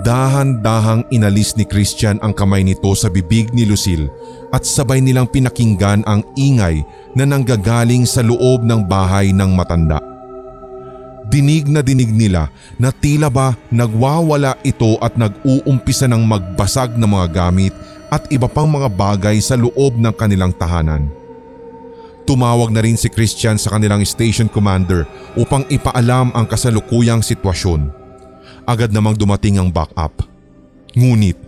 Dahan-dahang 0.00 1.06
inalis 1.12 1.54
ni 1.54 1.68
Christian 1.68 2.18
ang 2.24 2.34
kamay 2.34 2.66
nito 2.66 2.90
sa 2.96 3.12
bibig 3.12 3.52
ni 3.54 3.68
Lucille 3.68 4.10
at 4.50 4.66
sabay 4.66 4.98
nilang 4.98 5.30
pinakinggan 5.30 6.02
ang 6.08 6.26
ingay 6.34 6.82
na 7.14 7.28
nanggagaling 7.28 8.08
sa 8.08 8.24
loob 8.24 8.66
ng 8.66 8.88
bahay 8.88 9.30
ng 9.30 9.54
matanda. 9.54 10.09
Dinig 11.30 11.70
na 11.70 11.78
dinig 11.78 12.10
nila 12.10 12.50
na 12.74 12.90
tila 12.90 13.30
ba 13.30 13.54
nagwawala 13.70 14.58
ito 14.66 14.98
at 14.98 15.14
nag-uumpisa 15.14 16.10
ng 16.10 16.26
magbasag 16.26 16.98
ng 16.98 17.06
mga 17.06 17.26
gamit 17.30 17.70
at 18.10 18.26
iba 18.34 18.50
pang 18.50 18.66
mga 18.66 18.90
bagay 18.90 19.38
sa 19.38 19.54
loob 19.54 19.94
ng 19.94 20.10
kanilang 20.18 20.50
tahanan. 20.50 21.06
Tumawag 22.26 22.74
na 22.74 22.82
rin 22.82 22.98
si 22.98 23.06
Christian 23.06 23.62
sa 23.62 23.78
kanilang 23.78 24.02
station 24.02 24.50
commander 24.50 25.06
upang 25.38 25.62
ipaalam 25.70 26.34
ang 26.34 26.50
kasalukuyang 26.50 27.22
sitwasyon. 27.22 27.94
Agad 28.66 28.90
namang 28.90 29.14
dumating 29.14 29.62
ang 29.62 29.70
backup. 29.70 30.26
Ngunit 30.98 31.38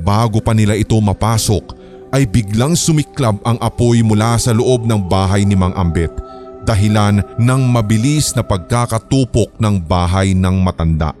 bago 0.00 0.40
pa 0.40 0.56
nila 0.56 0.80
ito 0.80 0.96
mapasok 0.96 1.76
ay 2.08 2.24
biglang 2.24 2.72
sumiklab 2.72 3.36
ang 3.44 3.60
apoy 3.60 4.00
mula 4.00 4.40
sa 4.40 4.56
loob 4.56 4.88
ng 4.88 5.04
bahay 5.04 5.44
ni 5.44 5.52
Mang 5.52 5.76
Ambet 5.76 6.25
dahilan 6.66 7.22
ng 7.38 7.62
mabilis 7.70 8.34
na 8.34 8.42
pagkakatupok 8.42 9.54
ng 9.62 9.78
bahay 9.78 10.34
ng 10.34 10.56
matanda. 10.58 11.14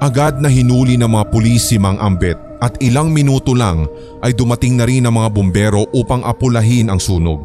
Agad 0.00 0.40
na 0.40 0.48
hinuli 0.48 0.96
ng 0.96 1.08
mga 1.08 1.28
pulis 1.28 1.72
si 1.72 1.76
Mang 1.76 2.00
Ambet 2.00 2.36
at 2.60 2.76
ilang 2.80 3.12
minuto 3.12 3.52
lang 3.56 3.84
ay 4.20 4.32
dumating 4.36 4.76
na 4.76 4.88
rin 4.88 5.04
ang 5.04 5.16
mga 5.16 5.28
bumbero 5.28 5.88
upang 5.92 6.24
apulahin 6.24 6.88
ang 6.88 6.96
sunog. 6.96 7.44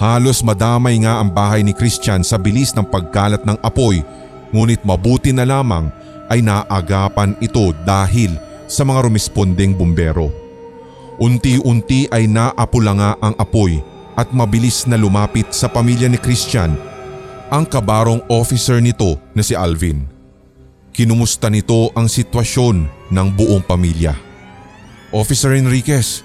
Halos 0.00 0.40
madamay 0.40 0.96
nga 1.04 1.20
ang 1.20 1.28
bahay 1.28 1.60
ni 1.60 1.76
Christian 1.76 2.24
sa 2.24 2.40
bilis 2.40 2.72
ng 2.72 2.88
pagkalat 2.88 3.44
ng 3.44 3.60
apoy 3.60 4.00
ngunit 4.52 4.80
mabuti 4.80 5.34
na 5.34 5.44
lamang 5.44 5.92
ay 6.32 6.40
naagapan 6.40 7.36
ito 7.40 7.72
dahil 7.84 8.36
sa 8.68 8.84
mga 8.84 9.08
rumispondeng 9.08 9.76
bumbero. 9.76 10.47
Unti-unti 11.18 12.06
ay 12.14 12.30
naapula 12.30 12.94
nga 12.94 13.10
ang 13.18 13.34
apoy 13.42 13.82
at 14.14 14.30
mabilis 14.30 14.86
na 14.86 14.94
lumapit 14.94 15.50
sa 15.50 15.66
pamilya 15.66 16.06
ni 16.06 16.18
Christian 16.18 16.78
ang 17.48 17.64
kabarong 17.66 18.22
officer 18.30 18.78
nito 18.78 19.18
na 19.34 19.42
si 19.42 19.58
Alvin. 19.58 20.06
Kinumusta 20.94 21.50
nito 21.50 21.90
ang 21.98 22.06
sitwasyon 22.06 22.76
ng 23.10 23.28
buong 23.34 23.64
pamilya. 23.66 24.14
Officer 25.10 25.56
Enriquez, 25.56 26.22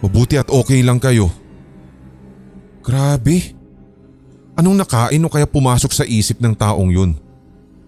mabuti 0.00 0.40
at 0.40 0.48
okay 0.48 0.80
lang 0.80 0.98
kayo. 0.98 1.28
Grabe. 2.80 3.54
Anong 4.56 4.80
nakain 4.80 5.22
o 5.22 5.28
kaya 5.30 5.46
pumasok 5.46 5.92
sa 5.92 6.04
isip 6.08 6.40
ng 6.40 6.56
taong 6.56 6.90
yun? 6.90 7.14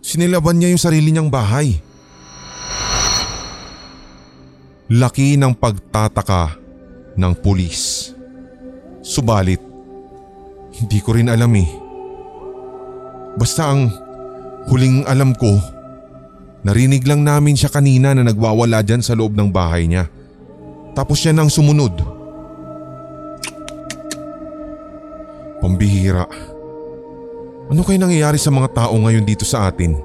Sinilaban 0.04 0.58
niya 0.60 0.70
yung 0.70 0.82
sarili 0.82 1.10
niyang 1.10 1.32
bahay. 1.32 1.80
Laki 4.92 5.40
ng 5.40 5.56
pagtataka 5.56 6.52
ng 7.16 7.32
pulis. 7.40 8.12
Subalit, 9.00 9.64
hindi 10.76 11.00
ko 11.00 11.16
rin 11.16 11.32
alam 11.32 11.48
eh. 11.56 11.70
Basta 13.40 13.72
ang 13.72 13.88
huling 14.68 15.08
alam 15.08 15.32
ko, 15.32 15.56
narinig 16.68 17.08
lang 17.08 17.24
namin 17.24 17.56
siya 17.56 17.72
kanina 17.72 18.12
na 18.12 18.20
nagwawala 18.20 18.84
dyan 18.84 19.00
sa 19.00 19.16
loob 19.16 19.32
ng 19.32 19.48
bahay 19.48 19.88
niya. 19.88 20.12
Tapos 20.92 21.24
siya 21.24 21.32
nang 21.32 21.48
sumunod. 21.48 21.96
Pambihira. 25.64 26.28
Ano 27.72 27.80
kaya 27.80 27.96
nangyayari 27.96 28.36
sa 28.36 28.52
mga 28.52 28.76
tao 28.76 28.92
ngayon 28.92 29.24
dito 29.24 29.48
sa 29.48 29.72
atin? 29.72 29.96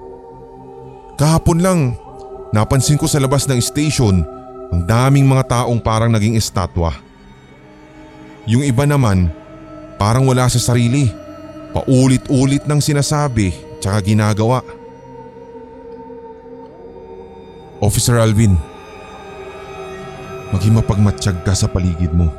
Kahapon 1.20 1.60
lang, 1.60 1.80
napansin 2.56 2.96
ko 2.96 3.04
sa 3.04 3.20
labas 3.20 3.52
ng 3.52 3.60
station 3.60 4.37
ang 4.72 4.82
daming 4.84 5.28
mga 5.28 5.44
taong 5.48 5.80
parang 5.80 6.12
naging 6.12 6.36
estatwa. 6.36 6.92
Yung 8.48 8.64
iba 8.64 8.84
naman, 8.88 9.32
parang 10.00 10.28
wala 10.28 10.48
sa 10.48 10.60
sarili. 10.60 11.12
Paulit-ulit 11.76 12.64
ng 12.64 12.80
sinasabi 12.80 13.52
tsaka 13.84 14.02
ginagawa. 14.02 14.64
Officer 17.78 18.18
Alvin, 18.18 18.58
maging 20.50 20.82
mapagmatsyag 20.82 21.46
ka 21.46 21.54
sa 21.54 21.70
paligid 21.70 22.10
mo. 22.10 22.32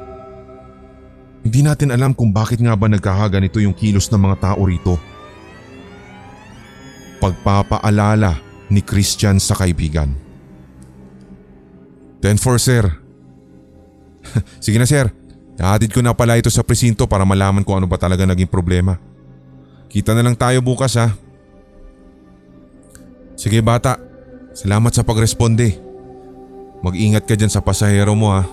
Hindi 1.47 1.63
natin 1.63 1.95
alam 1.95 2.13
kung 2.13 2.35
bakit 2.35 2.59
nga 2.59 2.75
ba 2.75 2.91
nagkakaganito 2.91 3.63
yung 3.63 3.77
kilos 3.77 4.11
ng 4.11 4.19
mga 4.19 4.37
tao 4.43 4.61
rito. 4.67 4.99
Pagpapaalala 7.23 8.35
ni 8.69 8.83
Christian 8.83 9.39
sa 9.39 9.55
kaibigan. 9.55 10.28
10-4 12.21 12.59
sir. 12.59 12.85
Sige 14.65 14.79
na 14.79 14.87
sir, 14.89 15.13
Ihatid 15.59 15.91
ko 15.91 15.99
na 15.99 16.15
pala 16.15 16.39
ito 16.39 16.47
sa 16.55 16.63
presinto 16.63 17.03
para 17.11 17.27
malaman 17.27 17.67
kung 17.67 17.75
ano 17.75 17.91
ba 17.91 17.99
talaga 17.99 18.23
naging 18.23 18.47
problema. 18.47 18.95
Kita 19.91 20.15
na 20.15 20.23
lang 20.23 20.39
tayo 20.39 20.63
bukas 20.63 20.95
ha. 20.95 21.11
Sige 23.35 23.59
bata, 23.59 23.99
salamat 24.55 24.95
sa 24.95 25.03
pagresponde. 25.03 25.75
Mag-ingat 26.79 27.27
ka 27.27 27.35
dyan 27.35 27.51
sa 27.51 27.59
pasahero 27.59 28.15
mo 28.15 28.31
ha. 28.31 28.47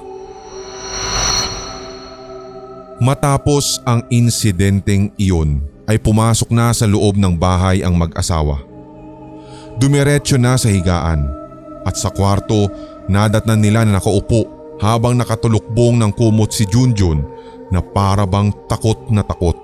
Matapos 2.98 3.86
ang 3.86 4.02
insidenteng 4.10 5.14
iyon 5.22 5.62
ay 5.86 6.02
pumasok 6.02 6.50
na 6.50 6.74
sa 6.74 6.90
loob 6.90 7.22
ng 7.22 7.38
bahay 7.38 7.86
ang 7.86 7.94
mag-asawa. 7.94 8.66
Dumiretso 9.78 10.42
na 10.42 10.58
sa 10.58 10.74
higaan 10.74 11.22
at 11.86 11.94
sa 11.94 12.10
kwarto 12.10 12.66
nadatnan 13.12 13.62
nila 13.62 13.86
na 13.86 13.98
nakaupo 13.98 14.50
habang 14.82 15.16
nakatulukbong 15.16 16.00
ng 16.00 16.12
kumot 16.12 16.52
si 16.52 16.68
Junjun 16.68 17.24
na 17.72 17.80
para 17.82 18.28
bang 18.28 18.52
takot 18.68 19.10
na 19.10 19.24
takot. 19.24 19.58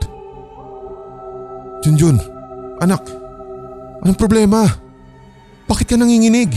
Junjun, 1.81 2.21
anak, 2.79 3.01
anong 4.05 4.17
problema? 4.17 4.69
Bakit 5.65 5.85
ka 5.85 5.95
nanginginig? 5.97 6.53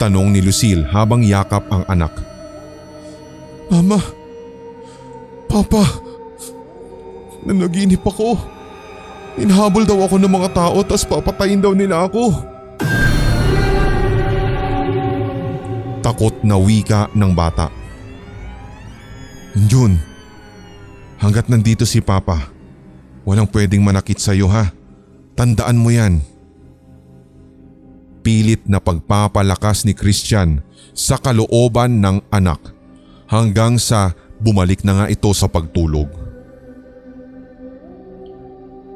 Tanong 0.00 0.32
ni 0.32 0.40
Lucille 0.40 0.88
habang 0.88 1.20
yakap 1.20 1.68
ang 1.68 1.84
anak. 1.86 2.16
Mama, 3.70 4.00
Papa, 5.46 5.84
nanaginip 7.44 8.02
ako. 8.02 8.38
Inhabol 9.38 9.86
daw 9.86 9.98
ako 10.04 10.18
ng 10.18 10.32
mga 10.32 10.48
tao 10.54 10.78
tas 10.82 11.06
papatayin 11.06 11.62
daw 11.62 11.70
nila 11.70 12.06
ako. 12.06 12.34
Takot 16.00 16.32
na 16.40 16.56
wika 16.56 17.12
ng 17.12 17.32
bata. 17.36 17.68
Jun, 19.68 20.00
hanggat 21.20 21.52
nandito 21.52 21.84
si 21.84 22.00
Papa, 22.00 22.48
walang 23.28 23.50
pwedeng 23.52 23.84
manakit 23.84 24.16
sa 24.16 24.32
iyo 24.32 24.48
ha. 24.48 24.72
Tandaan 25.36 25.76
mo 25.76 25.92
yan. 25.92 26.24
Pilit 28.20 28.64
na 28.68 28.80
pagpapalakas 28.80 29.84
ni 29.84 29.92
Christian 29.96 30.64
sa 30.96 31.16
kalooban 31.16 32.00
ng 32.00 32.20
anak 32.32 32.60
hanggang 33.28 33.76
sa 33.76 34.12
bumalik 34.40 34.84
na 34.84 35.04
nga 35.04 35.06
ito 35.08 35.28
sa 35.36 35.48
pagtulog. 35.48 36.08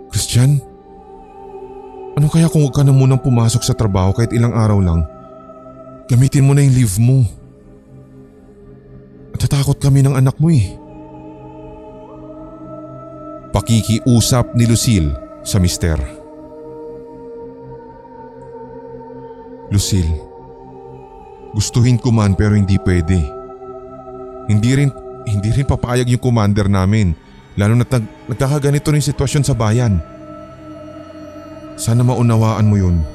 Christian, 0.09 0.61
ano 2.15 2.27
kaya 2.31 2.47
kung 2.49 2.63
huwag 2.65 2.77
ka 2.77 2.87
na 2.87 2.95
munang 2.95 3.21
pumasok 3.21 3.61
sa 3.67 3.75
trabaho 3.75 4.15
kahit 4.15 4.31
ilang 4.31 4.55
araw 4.55 4.79
lang? 4.79 5.14
Gamitin 6.05 6.45
mo 6.45 6.53
na 6.53 6.61
yung 6.61 6.77
leave 6.77 6.97
mo. 7.01 7.25
Natatakot 9.33 9.81
kami 9.81 10.05
ng 10.05 10.15
anak 10.15 10.37
mo 10.37 10.53
eh. 10.53 10.77
Pakikiusap 13.55 14.53
ni 14.53 14.69
Lucille 14.69 15.15
sa 15.41 15.57
mister. 15.57 15.97
Lucille, 19.73 20.13
gustuhin 21.57 21.97
ko 21.97 22.13
man 22.13 22.37
pero 22.37 22.53
hindi 22.53 22.77
pwede. 22.83 23.19
Hindi 24.45 24.71
rin, 24.77 24.91
hindi 25.25 25.51
rin 25.57 25.65
papayag 25.65 26.13
yung 26.13 26.21
commander 26.21 26.69
namin 26.69 27.17
lalo 27.55 27.79
na 27.79 27.87
nag, 27.87 28.05
nagkakaganito 28.29 28.91
rin 28.91 29.03
sitwasyon 29.03 29.45
sa 29.47 29.55
bayan. 29.55 30.03
Sana 31.75 32.07
maunawaan 32.07 32.67
mo 32.67 32.77
yun. 32.79 33.14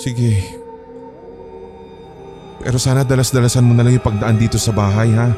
Sige. 0.00 0.40
Pero 2.64 2.80
sana 2.80 3.04
dalas-dalasan 3.04 3.68
mo 3.68 3.76
na 3.76 3.84
lang 3.84 4.00
yung 4.00 4.08
pagdaan 4.08 4.40
dito 4.40 4.56
sa 4.56 4.72
bahay 4.72 5.12
ha. 5.12 5.28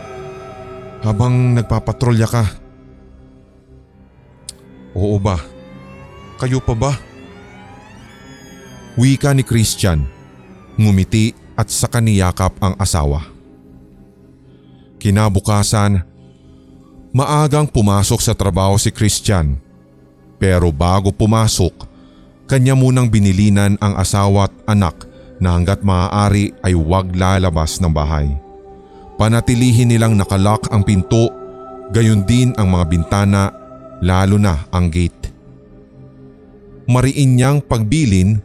Habang 1.02 1.58
nagpapatrolya 1.58 2.30
ka. 2.30 2.46
Oo 4.94 5.18
ba? 5.18 5.42
Kayo 6.38 6.62
pa 6.62 6.78
ba? 6.78 6.92
Wika 8.94 9.34
ni 9.34 9.42
Christian. 9.42 10.06
Ngumiti 10.78 11.34
at 11.58 11.66
sa 11.66 11.90
kaniyakap 11.90 12.54
ang 12.62 12.78
asawa. 12.78 13.26
Kinabukasan, 15.02 16.06
maagang 17.10 17.66
pumasok 17.66 18.22
sa 18.22 18.30
trabaho 18.30 18.78
si 18.78 18.94
Christian. 18.94 19.58
Pero 20.38 20.70
bago 20.70 21.10
pumasok, 21.10 21.91
kanya 22.46 22.76
munang 22.76 23.08
binilinan 23.08 23.78
ang 23.78 23.94
asawa 23.96 24.50
at 24.50 24.54
anak 24.68 25.06
na 25.42 25.58
hanggat 25.58 25.82
maaari 25.82 26.54
ay 26.62 26.76
huwag 26.76 27.10
lalabas 27.14 27.82
ng 27.82 27.90
bahay. 27.90 28.30
Panatilihin 29.18 29.90
nilang 29.90 30.14
nakalock 30.14 30.70
ang 30.70 30.86
pinto, 30.86 31.30
gayon 31.90 32.22
din 32.22 32.54
ang 32.54 32.70
mga 32.70 32.84
bintana, 32.86 33.42
lalo 34.02 34.38
na 34.38 34.66
ang 34.70 34.90
gate. 34.90 35.30
mariin 36.90 37.38
niyang 37.38 37.58
pagbilin, 37.62 38.42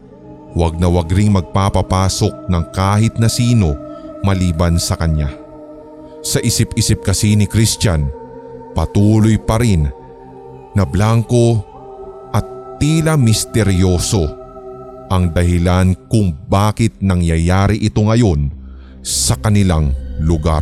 wag 0.53 0.77
na 0.77 0.88
wag 0.88 1.10
ring 1.12 1.33
magpapapasok 1.33 2.47
ng 2.47 2.63
kahit 2.71 3.17
na 3.17 3.27
sino 3.27 3.75
maliban 4.21 4.77
sa 4.77 4.95
kanya. 4.95 5.29
Sa 6.23 6.41
isip-isip 6.41 7.03
kasi 7.03 7.36
ni 7.36 7.49
Christian, 7.49 8.07
patuloy 8.77 9.36
pa 9.41 9.57
rin 9.60 9.89
na 10.77 10.83
blanco 10.86 11.65
tila 12.77 13.17
misteryoso 13.17 14.37
ang 15.09 15.33
dahilan 15.33 15.97
kung 16.05 16.37
bakit 16.45 17.01
nangyayari 17.01 17.81
ito 17.81 18.05
ngayon 18.05 18.53
sa 19.01 19.33
kanilang 19.41 19.97
lugar. 20.21 20.61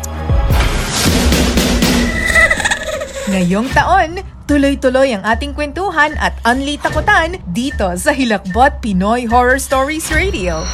Ngayong 3.31 3.71
taon, 3.71 4.19
tuloy-tuloy 4.43 5.15
ang 5.15 5.23
ating 5.23 5.55
kwentuhan 5.55 6.11
at 6.19 6.35
unli 6.43 6.75
takutan 6.75 7.39
dito 7.47 7.87
sa 7.95 8.11
Hilakbot 8.11 8.83
Pinoy 8.83 9.23
Horror 9.23 9.55
Stories 9.55 10.11
Radio. 10.11 10.67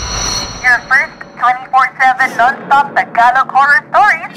Your 0.66 0.82
first 0.90 1.14
24-7 1.38 2.34
non-stop 2.34 2.98
Tagalog 2.98 3.54
horror 3.54 3.86
stories 3.94 4.34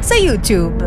Sa 0.00 0.16
YouTube. 0.16 0.80